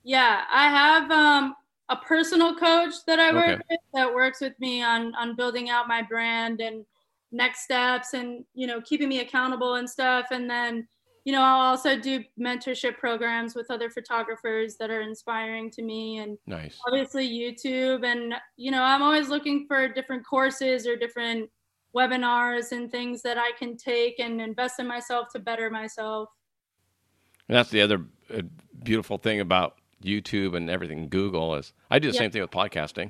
[0.05, 1.55] Yeah, I have um,
[1.89, 3.63] a personal coach that I work Okay.
[3.71, 6.85] with that works with me on on building out my brand and
[7.33, 10.27] next steps and you know keeping me accountable and stuff.
[10.31, 10.87] And then
[11.25, 16.19] you know I'll also do mentorship programs with other photographers that are inspiring to me
[16.19, 16.79] and Nice.
[16.87, 21.51] obviously YouTube and you know I'm always looking for different courses or different
[21.97, 26.29] webinars and things that I can take and invest in myself to better myself.
[27.49, 28.43] And that's the other uh,
[28.85, 31.09] beautiful thing about YouTube and everything.
[31.09, 32.19] Google is I do the Yeah.
[32.21, 33.05] same thing with podcasting.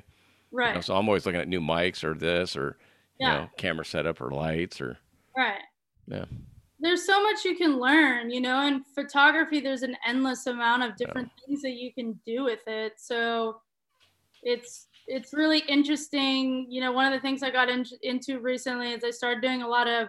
[0.51, 0.83] you know, Right.
[0.83, 2.77] so I'm always looking at new mics or this or
[3.19, 4.97] you know camera setup or lights or
[5.37, 5.61] Right.
[6.07, 6.25] yeah.
[6.79, 10.95] there's so much you can learn, you know, in photography, there's an endless amount of
[10.95, 12.93] different things that you can do with it.
[12.97, 13.61] So
[14.43, 16.65] it's, it's really interesting.
[16.71, 19.61] You know, one of the things I got in, into recently is I started doing
[19.61, 20.07] a lot of,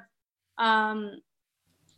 [0.58, 1.20] um,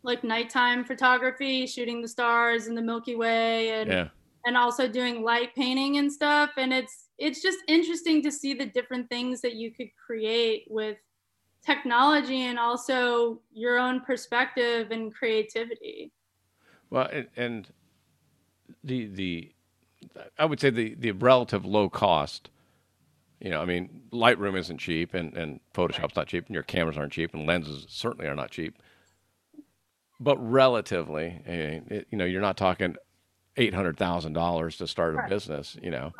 [0.01, 4.07] like nighttime photography, shooting the stars in the Milky Way and, Yeah.
[4.45, 6.51] And also doing light painting and stuff.
[6.57, 10.97] And it's, it's just interesting to see the different things that you could create with
[11.65, 16.11] technology and also your own perspective and creativity.
[16.89, 17.67] Well, and, and
[18.83, 19.51] the the
[20.37, 22.49] I would say the the relative low cost.
[23.39, 26.97] You know, I mean, Lightroom isn't cheap, and and Photoshop's not cheap, and your cameras
[26.97, 28.75] aren't cheap, and lenses certainly are not cheap.
[30.19, 32.95] But relatively, eh, you know, you're not talking
[33.57, 35.29] eight hundred thousand dollars to start a Right.
[35.29, 35.77] business.
[35.81, 36.13] You know,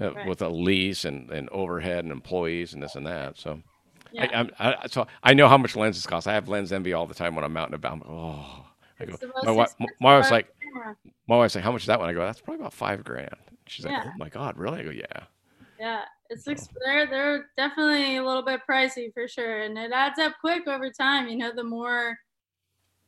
[0.00, 0.26] uh, Right.
[0.26, 3.38] with a lease and, and overhead and employees and this and that.
[3.38, 3.60] So.
[4.14, 4.50] Yeah.
[4.58, 6.28] I, I, so I know how much lenses cost.
[6.28, 7.92] I have lens envy all the time when I'm out and about.
[7.92, 8.66] I'm like, oh,
[9.00, 10.96] I go, It's the most my, wife, my wife's like, camera.
[11.26, 12.10] my wife's like, how much is that one?
[12.10, 13.34] I go, that's probably about five grand.
[13.66, 14.04] She's like, Yeah.
[14.08, 14.80] oh my god, really?
[14.80, 15.04] I go, yeah.
[15.80, 20.18] Yeah, it's ex- they're they're definitely a little bit pricey for sure, and it adds
[20.18, 21.28] up quick over time.
[21.28, 22.18] You know, the more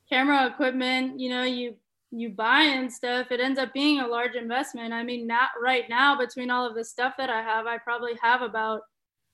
[0.08, 1.76] camera equipment you know you
[2.10, 4.92] you buy and stuff, it ends up being a large investment.
[4.92, 8.12] I mean, not right now between all of the stuff that I have, I probably
[8.22, 8.82] have about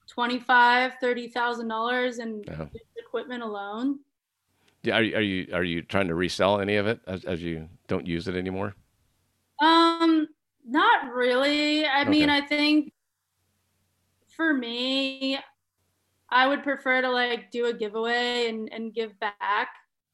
[0.06, 4.00] twenty five, thirty thousand dollars in just equipment alone.
[4.83, 7.42] Yeah, are you are you are you trying to resell any of it as, as
[7.42, 8.74] you don't use it anymore?
[9.61, 10.28] Um,
[10.66, 11.85] Not really.
[11.87, 12.92] I mean, I think
[14.28, 15.38] for me,
[16.30, 19.68] I would prefer to like do a giveaway and, and give back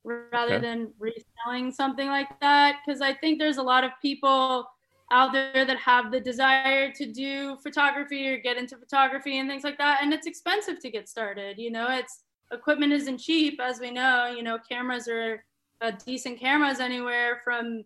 [0.06, 0.60] rather Okay.
[0.66, 2.80] than reselling something like that.
[2.86, 4.66] Cause I think there's a lot of people
[5.12, 9.64] out there that have the desire to do photography or get into photography and things
[9.64, 10.00] like that.
[10.02, 11.58] And it's expensive to get started.
[11.58, 14.32] You know, it's equipment isn't cheap, as we know.
[14.36, 15.44] You know, cameras are
[15.80, 17.84] uh, decent cameras anywhere from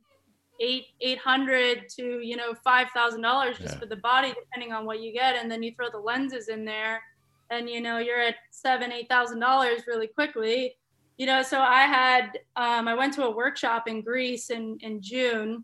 [0.60, 3.80] eight eight hundred to you know five thousand dollars just Yeah.
[3.80, 6.64] for the body, depending on what you get, and then you throw the lenses in
[6.66, 7.02] there,
[7.50, 10.76] and you know you're at seven eight thousand dollars really quickly.
[11.20, 15.02] You know, so I had um, I went to a workshop in Greece in in
[15.02, 15.62] June,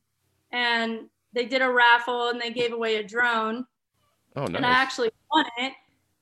[0.52, 3.64] and they did a raffle and they gave away a drone
[4.36, 4.54] Oh, nice.
[4.54, 5.72] and I actually won it.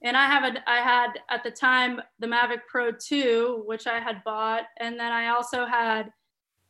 [0.03, 3.99] And I have a, I had at the time the Mavic Pro 2, which I
[3.99, 6.12] had bought, and then I also had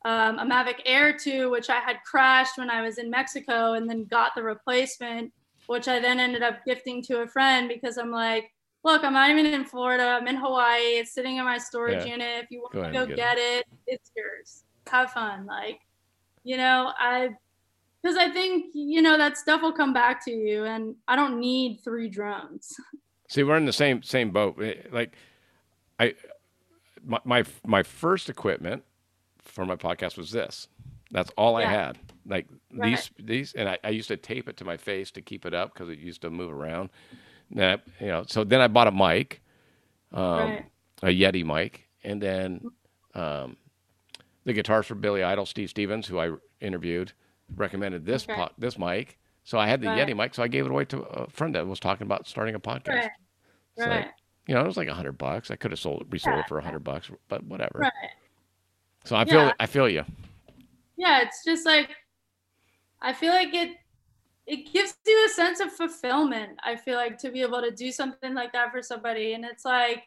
[0.06, 3.86] um, a Mavic Air 2, which I had crashed when I was in Mexico, and
[3.90, 5.34] then got the replacement,
[5.66, 8.53] which I then ended up gifting to a friend because I'm like,
[8.84, 12.12] look, I'm not even in Florida, I'm in Hawaii, it's sitting in my storage Yeah.
[12.12, 12.44] unit.
[12.44, 14.64] If you want Go to go get, get it, it's yours.
[14.88, 15.78] Have fun, like,
[16.44, 17.30] you know, I
[18.02, 21.40] because I think you know that stuff will come back to you, and I don't
[21.40, 22.74] need three drones.
[23.30, 24.60] See, we're in the same same boat.
[24.62, 25.16] Eh, Like,
[25.98, 26.14] I
[27.02, 28.84] my my, my first equipment
[29.38, 30.68] for my podcast was this.
[31.10, 31.98] That's all I had.
[32.26, 32.90] Like Right.
[32.90, 35.54] these these, and I, I used to tape it to my face to keep it
[35.54, 36.90] up because it used to move around.
[37.52, 38.24] That you know.
[38.26, 39.40] So then I bought a mic,
[40.12, 40.64] um, Right.
[41.02, 42.70] a Yeti mic, and then
[43.14, 43.56] um,
[44.44, 47.12] the guitars for Billy Idol, Steve Stevens, who I interviewed,
[47.54, 48.34] recommended this Okay.
[48.34, 49.18] po- this mic.
[49.44, 50.08] So I had the Right.
[50.08, 52.54] Yeti mic, so I gave it away to a friend that was talking about starting
[52.54, 52.88] a podcast.
[52.94, 53.10] Right.
[53.76, 54.10] So, Right.
[54.46, 55.50] you know, it was like a hundred bucks.
[55.50, 56.40] I could have sold resold Yeah.
[56.40, 57.80] it for a hundred bucks, but whatever.
[57.80, 57.92] Right.
[59.04, 59.52] So I feel Yeah.
[59.60, 60.04] I feel you.
[60.96, 61.90] Yeah, it's just like
[63.02, 63.76] I feel like it
[64.46, 66.58] it gives you a sense of fulfillment.
[66.62, 69.64] I feel like to be able to do something like that for somebody, and it's
[69.64, 70.02] like,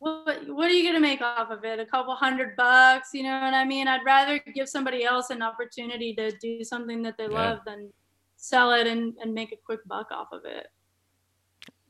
[0.00, 1.80] what what are you gonna make off of it?
[1.80, 3.88] A couple hundred bucks, you know what I mean?
[3.88, 7.30] I'd rather give somebody else an opportunity to do something that they Yeah.
[7.30, 7.92] love than
[8.36, 10.68] sell it and, and make a quick buck off of it.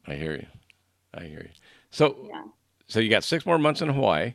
[0.06, 0.46] I hear you.
[1.12, 1.50] I hear you.
[1.90, 2.44] So Yeah.
[2.86, 4.32] so you got six more months in Hawaii.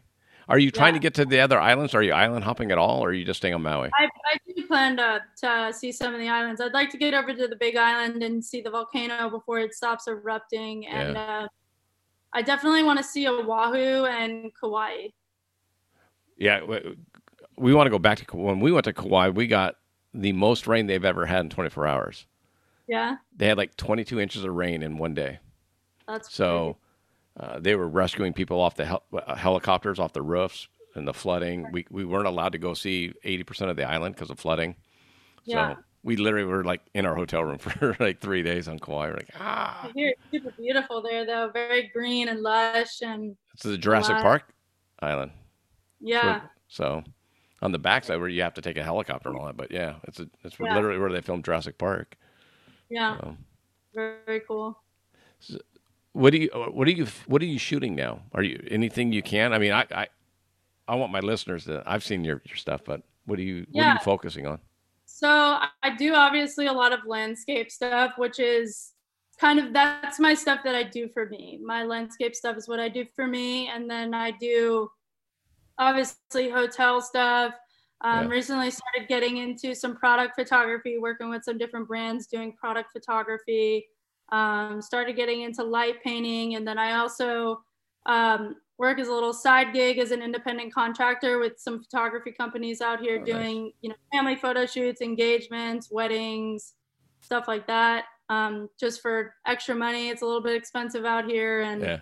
[0.49, 0.99] Are you trying Yeah.
[0.99, 1.93] to get to the other islands?
[1.95, 3.89] Are you island hopping at all, or are you just staying on Maui?
[3.97, 6.59] I, I do plan to, to see some of the islands.
[6.61, 9.73] I'd like to get over to the Big Island and see the volcano before it
[9.73, 10.85] stops erupting.
[10.87, 11.47] And uh,
[12.33, 15.07] I definitely want to see Oahu and Kauai.
[16.37, 16.61] Yeah,
[17.57, 19.29] we want to go back to when we went to Kauai.
[19.29, 19.75] We got
[20.13, 22.25] the most rain they've ever had in 24 hours.
[22.87, 25.39] Yeah, They had like 22 inches of rain in one day.
[26.05, 26.75] that's So
[27.39, 31.13] uh, they were rescuing people off the hel- uh, helicopters off the roofs and the
[31.13, 31.71] flooding.
[31.71, 34.75] We we weren't allowed to go see 80% of the island because of flooding.
[35.45, 35.75] Yeah.
[35.75, 39.07] So we literally were like in our hotel room for like three days on Kauai.
[39.07, 41.49] We're like, ah, it's super beautiful there, though.
[41.51, 44.23] Very green and lush, and it's the Jurassic alive.
[44.23, 44.53] Park
[44.99, 45.31] island.
[45.99, 47.03] yeah, So
[47.61, 49.95] on the backside where you have to take a helicopter and all that, but yeah,
[50.03, 50.75] it's a, it's Yeah.
[50.75, 52.15] literally where they filmed Jurassic Park.
[52.89, 53.37] yeah, So.
[53.93, 54.77] very, very cool.
[56.13, 58.21] What do you what are you what are you shooting now?
[58.33, 59.51] Are you anything you can?
[59.53, 60.07] I mean, I I,
[60.87, 61.83] I want my listeners to.
[61.85, 64.59] I've seen your, your stuff, but what are you what are you focusing on?
[65.05, 68.91] So I I do obviously a lot of landscape stuff, which is
[69.39, 71.59] kind of that's my stuff that I do for me.
[71.63, 74.89] My landscape stuff is what I do for me, and then I do
[75.79, 77.53] obviously hotel stuff.
[78.01, 78.35] Um, Yeah.
[78.35, 83.87] Recently started getting into some product photography, working with some different brands doing product photography.
[84.33, 87.61] Um, started getting into light painting, and then I also
[88.07, 92.81] um, work as a little side gig as an independent contractor with some photography companies
[92.81, 93.27] out here Oh, nice.
[93.27, 96.73] doing, you know, family photo shoots, engagements, weddings,
[97.21, 98.05] stuff like that.
[98.29, 100.09] Um, just for extra money.
[100.09, 101.99] It's a little bit expensive out here, and Yeah,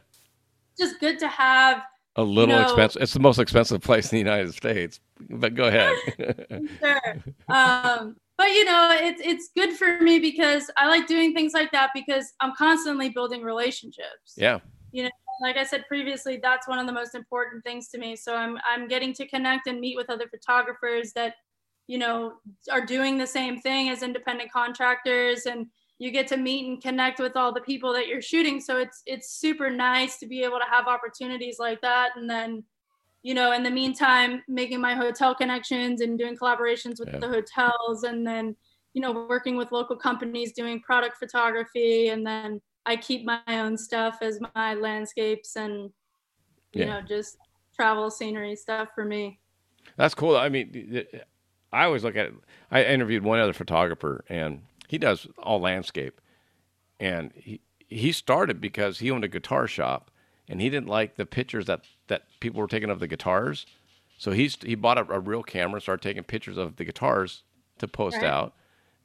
[0.79, 1.83] just good to have
[2.15, 3.01] a little know- expensive.
[3.01, 5.01] It's the most expensive place in the United States.
[5.29, 5.93] But go ahead.
[6.79, 7.15] sure.
[7.49, 11.71] Um, but you know, it's it's good for me because I like doing things like
[11.73, 14.33] that because I'm constantly building relationships.
[14.35, 14.57] yeah,
[14.91, 15.11] You know,
[15.43, 18.15] like I said previously, that's one of the most important things to me.
[18.15, 21.35] So I'm I'm getting to connect and meet with other photographers that,
[21.85, 22.33] you know,
[22.71, 25.67] are doing the same thing as independent contractors and
[25.99, 28.59] you get to meet and connect with all the people that you're shooting.
[28.59, 32.63] So it's it's super nice to be able to have opportunities like that and then
[33.23, 37.21] you know, in the meantime, making my hotel connections and doing collaborations with Yeah.
[37.21, 38.55] the hotels, and then,
[38.93, 43.77] you know, working with local companies doing product photography, and then I keep my own
[43.77, 45.91] stuff as my landscapes and,
[46.73, 46.87] you Yeah.
[46.87, 47.37] know, just
[47.75, 49.41] travel scenery stuff for me.
[49.97, 50.37] that's cool.
[50.37, 51.03] I mean,
[51.71, 52.33] I always look at it.
[52.69, 56.21] I interviewed one other photographer, and he does all landscape,
[56.99, 60.11] and he he started because he owned a guitar shop,
[60.47, 63.65] and he didn't like the pictures that that people were taking of the guitars,
[64.17, 67.43] so he's he bought a, a real camera, started taking pictures of the guitars
[67.79, 68.25] to post Right.
[68.25, 68.53] out,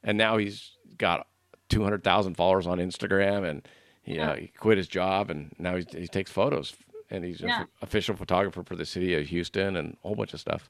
[0.05, 1.27] and now he's got
[1.69, 3.67] two hundred thousand followers on Instagram, and
[4.03, 6.75] he, uh, he quit his job, and now he's, he takes photos,
[7.11, 7.65] and he's an Yeah.
[7.83, 10.69] official photographer for the city of Houston, and a whole bunch of stuff.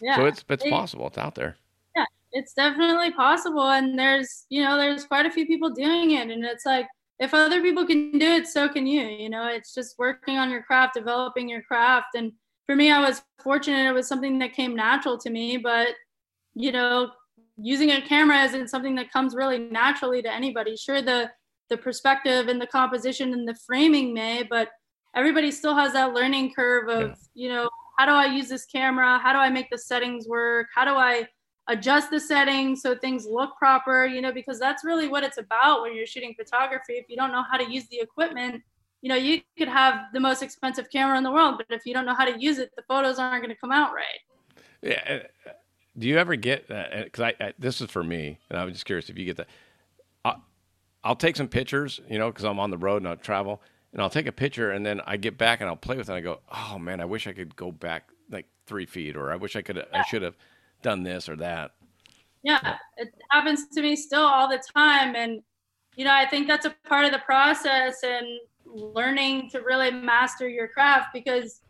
[0.00, 0.16] Yeah.
[0.16, 1.06] So it's it's It- possible.
[1.08, 1.56] It's out there.
[1.96, 6.28] yeah it's definitely possible and there's you know there's quite a few people doing it
[6.28, 6.86] and it's like
[7.18, 9.48] if other people can do it so can you you know?
[9.48, 12.08] It's just working on your craft developing your craft.
[12.14, 12.32] And
[12.66, 15.90] for me i was fortunate it was something that came natural to me but
[16.54, 17.10] you know
[17.56, 20.76] using a camera isn't something that comes really naturally to anybody.
[20.76, 21.30] Sure the
[21.68, 24.68] the perspective and the composition and the framing may but
[25.16, 29.18] everybody still has that learning curve of you know how do i use this camera?
[29.18, 30.66] How do i make the settings work?
[30.74, 31.26] How do i
[31.68, 35.82] adjust the settings so things look proper you know because that's really what it's about
[35.82, 38.62] when you're shooting photography if you don't know how to use the equipment
[39.02, 41.92] you know you could have the most expensive camera in the world but if you
[41.94, 44.20] don't know how to use it the photos aren't going to come out right
[44.82, 45.02] Yeah.
[45.46, 45.50] uh,
[45.98, 47.04] Do you ever get that?
[47.04, 49.48] Because I, I this is for me, and I'm just curious if you get that.
[50.24, 50.42] I'll,
[51.04, 53.62] I'll take some pictures, you know, because I'm on the road and I travel,
[53.92, 56.12] and I'll take a picture, and then I get back and I'll play with it.
[56.12, 59.32] and I go, oh man, I wish I could go back like three feet, or
[59.32, 60.36] I wish I could, I should have
[60.86, 61.72] done this or that.
[62.44, 65.42] yeah it happens to me still all the time and
[65.96, 68.26] you know i think that's a part of the process and
[68.64, 71.60] learning to really master your craft because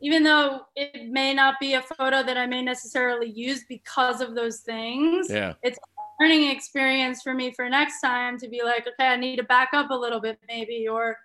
[0.00, 4.34] even though it may not be a photo that i may necessarily use because of
[4.34, 5.54] those things Yeah.
[5.62, 9.36] it's a learning experience for me for next time to be like okay i need
[9.36, 11.16] to back up a little bit maybe or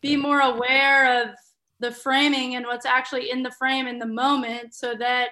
[0.00, 1.28] be more aware of
[1.80, 5.30] the framing and what's actually in the frame in the moment so that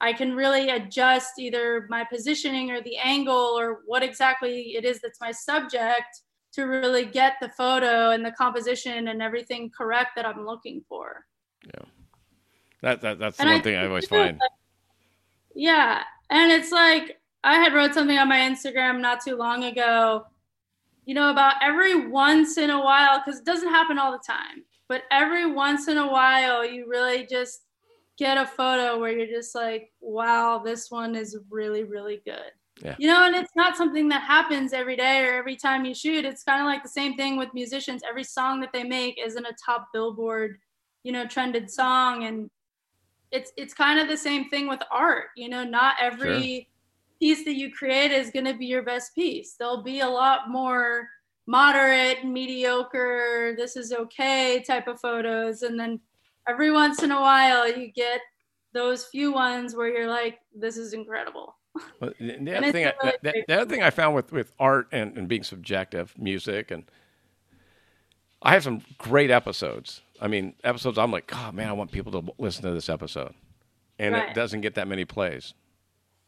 [0.00, 5.00] I can really adjust either my positioning or the angle or what exactly it is
[5.00, 6.22] that's my subject
[6.52, 11.26] to really get the photo and the composition and everything correct that I'm looking for.
[11.66, 11.84] Yeah.
[12.82, 14.38] That, that that's the And I one thing I always find.
[14.38, 14.50] like,
[15.54, 16.02] Yeah.
[16.30, 20.24] And it's like I had wrote something on my Instagram not too long ago,
[21.04, 24.64] you know, about every once in a while, because it doesn't happen all the time,
[24.88, 27.62] but every once in a while, you really just
[28.20, 32.52] get a photo where you're just like, wow, this one is really, really good.
[32.84, 32.94] Yeah.
[32.98, 36.26] You know, and it's not something that happens every day or every time you shoot.
[36.26, 38.02] It's kind of like the same thing with musicians.
[38.08, 40.58] Every song that they make isn't a top billboard,
[41.02, 42.24] you know, trended song.
[42.24, 42.50] And
[43.32, 45.28] it's it's kind of the same thing with art.
[45.34, 46.68] You know, not every
[47.18, 49.54] piece that you create is going to be your best piece.
[49.58, 51.08] There'll be a lot more
[51.46, 56.00] moderate, mediocre, this is okay type of photos, and then
[56.48, 58.20] every once in a while you get
[58.72, 61.56] those few ones where you're like, this is incredible.
[62.00, 64.52] But the the other thing, I, really the, the other thing I found with, with
[64.58, 66.84] art and, and being subjective, music, and
[68.42, 70.00] I have some great episodes.
[70.20, 73.34] I mean, episodes I'm like, oh man, I want people to listen to this episode,
[73.98, 74.30] and Right.
[74.30, 75.54] it doesn't get that many plays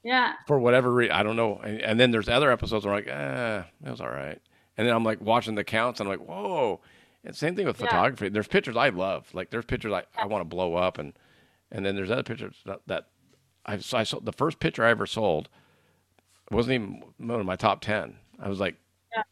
[0.03, 0.35] Yeah.
[0.47, 1.13] for whatever reason.
[1.13, 1.59] I don't know.
[1.59, 4.41] And, and then there's other episodes where I'm like, eh, that was all right.
[4.77, 6.81] And then I'm like watching the counts, and I'm like, whoa.
[7.25, 7.87] And same thing with Yeah.
[7.87, 8.29] photography.
[8.29, 9.33] There's pictures I love.
[9.33, 11.13] Like there's pictures I, I want to blow up, and
[11.71, 13.07] and then there's other pictures that, that
[13.65, 14.25] I, so I sold.
[14.25, 15.49] The first picture I ever sold
[16.51, 18.17] wasn't even one of my top ten.
[18.41, 18.77] I was like,
[19.15, 19.23] Yeah.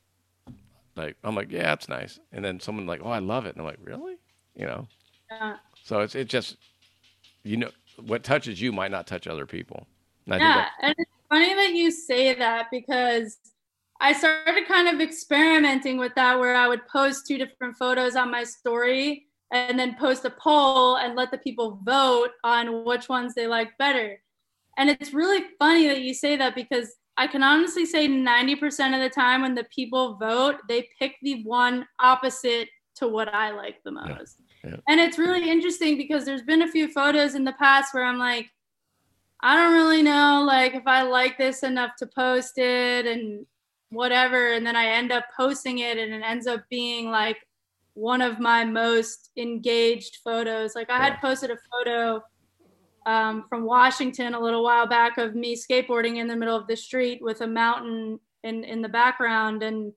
[0.96, 2.20] like I'm like, yeah, it's nice.
[2.32, 4.16] And then someone like, oh, I love it, and I'm like, really?
[4.54, 4.88] You know.
[5.30, 5.56] Yeah.
[5.82, 6.56] So it's it just,
[7.42, 9.86] you know, what touches you might not touch other people.
[10.26, 13.38] And I think yeah, and it's funny that you say that because
[14.00, 18.30] I started kind of experimenting with that where I would post two different photos on
[18.30, 23.34] my story and then post a poll and let the people vote on which ones
[23.34, 24.20] they like better.
[24.78, 29.00] And it's really funny that you say that because I can honestly say 90% of
[29.00, 33.82] the time when the people vote, they pick the one opposite to what I like
[33.84, 34.36] the most.
[34.64, 34.76] yeah.
[34.88, 38.18] And it's really interesting because there's been a few photos in the past where I'm
[38.18, 38.46] like,
[39.42, 43.46] I don't really know like if I like this enough to post it and
[43.90, 47.36] whatever and then I end up posting it and it ends up being like
[47.94, 50.74] one of my most engaged photos.
[50.74, 52.22] Like I had posted a photo
[53.06, 56.76] um, from Washington a little while back of me skateboarding in the middle of the
[56.76, 59.92] street with a mountain in in the background and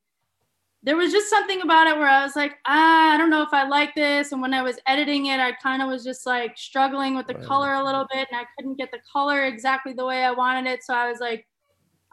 [0.85, 3.53] there was just something about it where I was like, ah, I don't know if
[3.53, 4.33] I like this.
[4.33, 7.35] And when I was editing it, I kind of was just like struggling with the
[7.35, 10.69] color a little bit and I couldn't get the color exactly the way I wanted
[10.69, 10.83] it.
[10.83, 11.47] So I was like,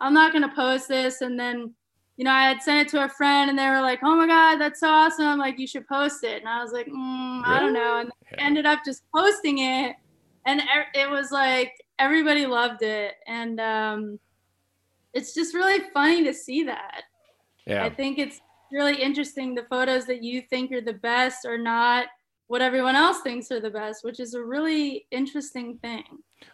[0.01, 1.21] I'm not going to post this.
[1.21, 1.75] And then,
[2.17, 4.27] you know, I had sent it to a friend and they were like, oh my
[4.27, 5.39] God, that's so awesome.
[5.39, 6.41] Like, you should post it.
[6.41, 8.01] And I was like, mm, I don't know.
[8.01, 9.97] And I ended up just posting it.
[10.47, 10.63] And
[10.95, 13.15] it was like, everybody loved it.
[13.27, 14.19] And, um,
[15.13, 17.03] it's just really funny to see that.
[17.67, 17.85] Yeah.
[17.85, 18.41] I think it's
[18.73, 22.07] really interesting the photos that you think are the best are not
[22.51, 26.03] what everyone else thinks are the best, which is a really interesting thing.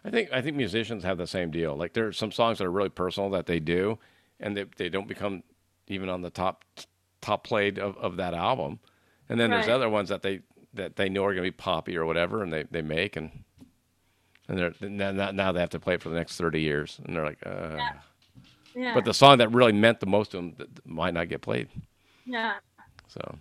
[0.05, 1.75] I think I think musicians have the same deal.
[1.75, 3.97] Like there are some songs that are really personal that they do,
[4.39, 5.41] and they they don't become
[5.87, 6.63] even on the top
[7.19, 8.79] top played of, of that album.
[9.27, 10.41] And then there's other ones that they
[10.75, 13.43] that they know are going to be poppy or whatever, and they, they make and
[14.47, 17.15] and they're now, now- they have to play it for the next thirty years, and
[17.15, 17.75] they're like, uh.
[18.75, 18.93] Yeah.
[18.93, 21.41] but the song that really meant the most to them th- th- might not get
[21.41, 21.69] played.
[22.27, 22.57] yeah.
[23.07, 23.35] So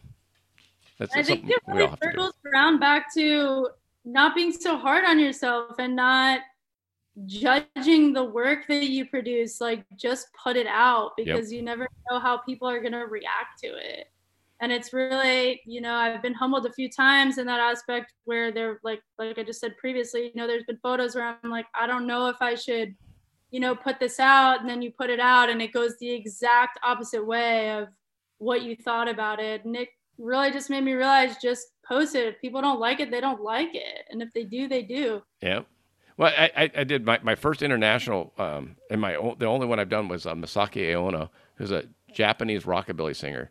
[0.99, 2.11] that's I think it really all have to do.
[2.12, 3.68] circles around back to
[4.05, 6.40] not being so hard on yourself and not
[7.24, 9.61] judging the work that you produce.
[9.61, 11.26] Like just put it out Yep.
[11.26, 14.11] because you never know how people are gonna react to it.
[14.61, 18.51] And it's really, you know, I've been humbled a few times in that aspect where
[18.53, 21.66] they're like, like I just said previously, you know, there's been photos where I'm like,
[21.74, 22.94] I don't know if I should,
[23.51, 26.11] you know, put this out, and then you put it out, and it goes the
[26.11, 27.88] exact opposite way of
[28.38, 29.62] what you thought about it.
[29.66, 32.26] And it really just made me realize just post it.
[32.26, 34.06] If people don't like it, they don't like it.
[34.10, 35.22] And if they do, they do.
[35.40, 35.60] Yeah.
[36.16, 39.90] Well, I, I, did my, my first international, um, and my the only one I've
[39.90, 43.50] done was uh, Masaki Aono, who's a Japanese rockabilly singer,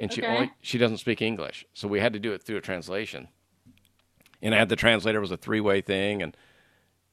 [0.00, 0.34] and she Okay.
[0.34, 3.28] only she doesn't speak English, so we had to do it through a translation.
[4.42, 6.36] And I had the translator it was a three way thing, and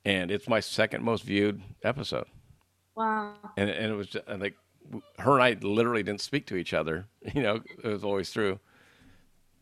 [0.04, 2.26] and it's my second most viewed episode,
[2.96, 3.36] Wow.
[3.58, 4.56] and and it was just, like
[5.20, 8.60] her and I literally didn't speak to each other, you know, it was always through.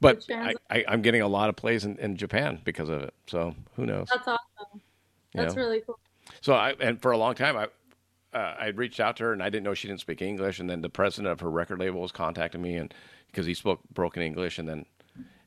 [0.01, 3.13] But I, I'm getting a lot of plays in, in Japan because of it.
[3.27, 4.09] So who knows?
[4.09, 4.81] That's awesome.
[5.33, 5.61] You That's know?
[5.61, 5.97] really cool.
[6.41, 7.67] So I and for a long time I
[8.37, 10.69] uh, I reached out to her and I didn't know she didn't speak English and
[10.69, 12.93] then the president of her record label was contacting me and
[13.27, 14.85] because he spoke broken English and then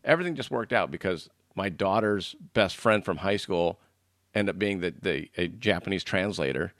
[0.05, 3.79] everything just worked out because my daughter's best friend from high school
[4.35, 6.72] ended up being the, the a Japanese translator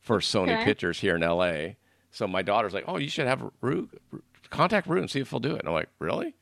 [0.00, 0.64] for Sony Okay.
[0.64, 1.74] Pictures here in LA.
[2.14, 3.88] So my daughter's like, "Oh, you should have Rue
[4.50, 6.34] contact Rue and see if he'll do it." And I'm like, "Really?"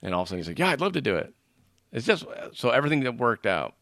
[0.00, 1.32] And all of a sudden he's like, "Yeah, I'd love to do it."
[1.92, 3.74] It's just so everything that worked out.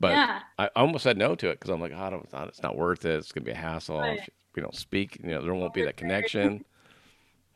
[0.00, 0.40] But Yeah.
[0.58, 2.62] I almost said no to it because I'm like, oh, I don't, it's not- it's
[2.62, 3.18] not worth it.
[3.18, 4.00] It's gonna be a hassle.
[4.00, 4.18] Right.
[4.18, 6.64] If we don't speak, you know, there won't be that connection.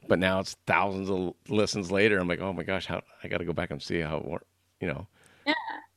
[0.07, 2.18] but now it's thousands of listens later.
[2.18, 4.24] I'm like, oh my gosh, how I got to go back and see how it
[4.26, 4.47] worked,
[4.80, 5.07] You know,
[5.47, 5.55] Yeah.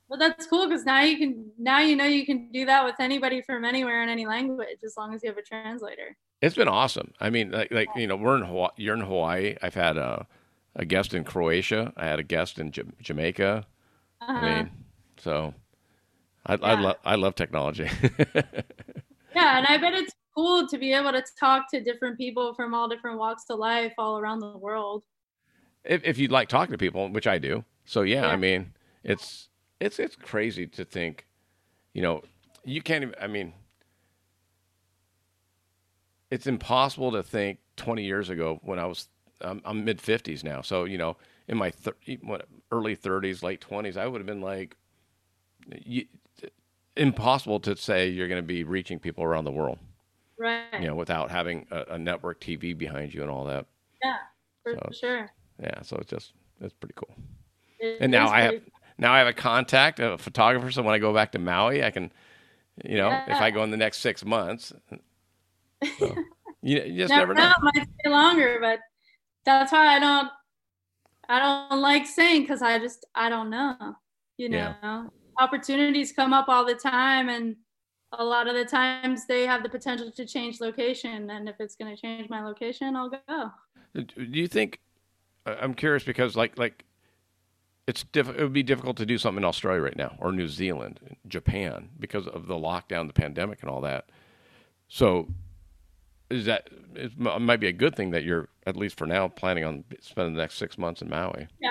[0.08, 2.94] Well, that's cool because now you can now you know you can do that with
[2.98, 6.16] anybody from anywhere in any language as long as you have a translator.
[6.42, 7.12] It's been awesome.
[7.20, 9.56] I mean, like, like you know, we're in Hawaii, you're in Hawaii.
[9.62, 10.26] I've had a
[10.76, 11.92] a guest in Croatia.
[11.96, 13.66] I had a guest in Ja- Jamaica.
[14.20, 14.32] Uh-huh.
[14.32, 14.70] I mean,
[15.18, 15.54] so
[16.46, 16.74] I I Yeah.
[16.74, 17.88] love I love technology.
[19.34, 22.74] Yeah, and I bet it's cool to be able to talk to different people from
[22.74, 25.04] all different walks of life all around the world.
[25.84, 27.64] if if you like talking to people, which I do.
[27.84, 28.74] So yeah, I mean,
[29.04, 29.48] it's
[29.80, 31.26] it's it's crazy to think,
[31.94, 32.22] you know,
[32.64, 33.14] you can't even.
[33.20, 33.54] I mean,
[36.30, 39.08] it's impossible to think 20 years ago when I was
[39.40, 40.60] I'm, I'm mid 50s now.
[40.62, 41.16] So you know,
[41.46, 44.76] in my thir- what, early 30s, late 20s, I would have been like,
[45.84, 46.04] you,
[46.96, 49.78] impossible to say you're going to be reaching people around the world,
[50.38, 50.64] Right.
[50.80, 53.66] you know, without having a, a network TV behind you and all that.
[54.02, 54.16] Yeah,
[54.62, 55.30] for So- sure.
[55.62, 57.14] Yeah, so it's just it's pretty cool.
[57.80, 60.70] It And now I have pretty- now I have a contact, a photographer.
[60.72, 62.10] So when I go back to Maui, I can,
[62.84, 64.72] you know, if I go in the next six months,
[65.98, 66.14] so,
[66.62, 67.54] you, you just never never know.
[67.62, 68.80] might stay longer, but
[69.44, 70.28] that's why I don't.
[71.30, 73.76] I don't like saying because I just I don't know.
[74.38, 75.06] You know, Yeah.
[75.38, 77.56] opportunities come up all the time, and
[78.12, 81.28] a lot of the times they have the potential to change location.
[81.30, 83.18] And if it's going to change my location, I'll go.
[83.28, 83.50] Uh,
[83.94, 84.80] do you think?
[85.44, 86.84] I'm curious because like like
[87.86, 90.48] it's diff- it would be difficult to do something in Australia right now or New
[90.48, 94.10] Zealand, Japan because of the lockdown, the pandemic, and all that.
[94.88, 95.28] So
[96.30, 99.64] is that it might be a good thing that you're at least for now planning
[99.64, 101.48] on spending the next six months in Maui.
[101.60, 101.70] Yeah,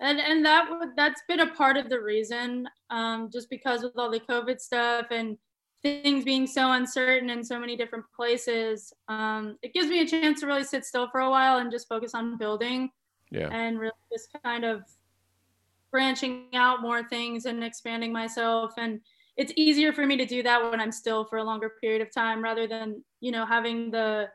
[0.00, 4.10] and and that that's been a part of the reason, um, just because with all
[4.10, 5.36] the COVID stuff and
[5.82, 10.40] things being so uncertain in so many different places, um, it gives me a chance
[10.40, 12.88] to really sit still for a while and just focus on building
[13.30, 13.48] Yeah.
[13.50, 14.84] and really just kind of
[15.90, 19.00] branching out more things and expanding myself and
[19.36, 22.12] it's easier for me to do that when i'm still for a longer period of
[22.12, 24.28] time rather than you know having the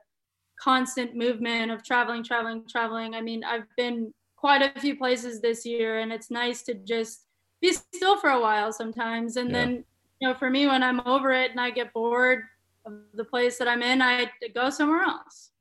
[0.60, 5.66] constant movement of traveling traveling traveling i mean i've been quite a few places this
[5.66, 7.26] year and it's nice to just
[7.62, 9.58] be still for a while sometimes and Yeah.
[9.66, 9.84] then
[10.20, 12.42] you know for me when i'm over it and i get bored
[12.86, 15.52] of the place that i'm in i go somewhere else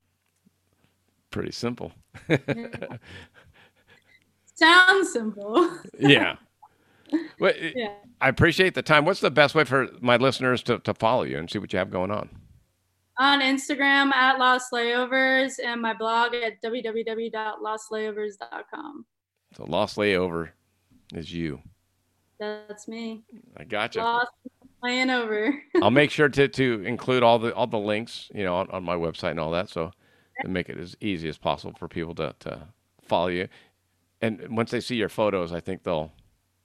[1.29, 1.91] Pretty simple.
[4.55, 5.69] sounds simple
[5.99, 6.37] yeah.
[7.39, 7.93] Well, Yeah.
[8.19, 9.05] I appreciate the time.
[9.05, 11.79] What's the best way for my listeners to, to follow you and see what you
[11.79, 12.29] have going on?
[13.19, 19.05] on Instagram at Lost Layovers and my blog at www.lostlayovers.com.
[19.55, 20.49] So Lost Layover
[21.13, 21.61] is you.
[22.39, 23.23] That's me.
[23.55, 24.01] I gotcha.
[24.01, 24.31] Lost
[24.83, 25.59] laying over.
[25.81, 28.83] I'll make sure to, to include all the all the links, you know, on, on
[28.83, 29.91] my website and all that, so
[30.41, 32.67] to make it as easy as possible for people to, to
[33.01, 33.47] follow you.
[34.21, 36.11] And once they see your photos, I think they'll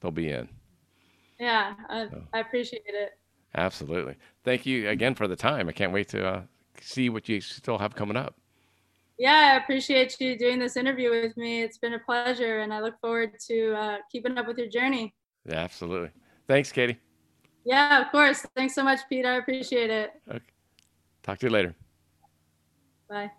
[0.02, 0.48] they'll be in.
[1.38, 3.10] yeah, I, I appreciate it.
[3.54, 4.16] Absolutely.
[4.44, 5.68] Thank you again for the time.
[5.68, 6.42] I can't wait to uh,
[6.80, 8.34] see what you still have coming up.
[9.18, 11.62] Yeah, I appreciate you doing this interview with me.
[11.62, 15.14] It's been a pleasure, and I look forward to uh, keeping up with your journey.
[15.46, 16.10] Yeah, absolutely.
[16.48, 16.98] Thanks, Katie.
[17.64, 18.44] Yeah, of course.
[18.56, 19.26] Thanks so much, Pete.
[19.26, 20.10] I appreciate it.
[20.28, 20.40] Okay.
[21.22, 21.74] Talk to you later.
[23.08, 23.30] Bye.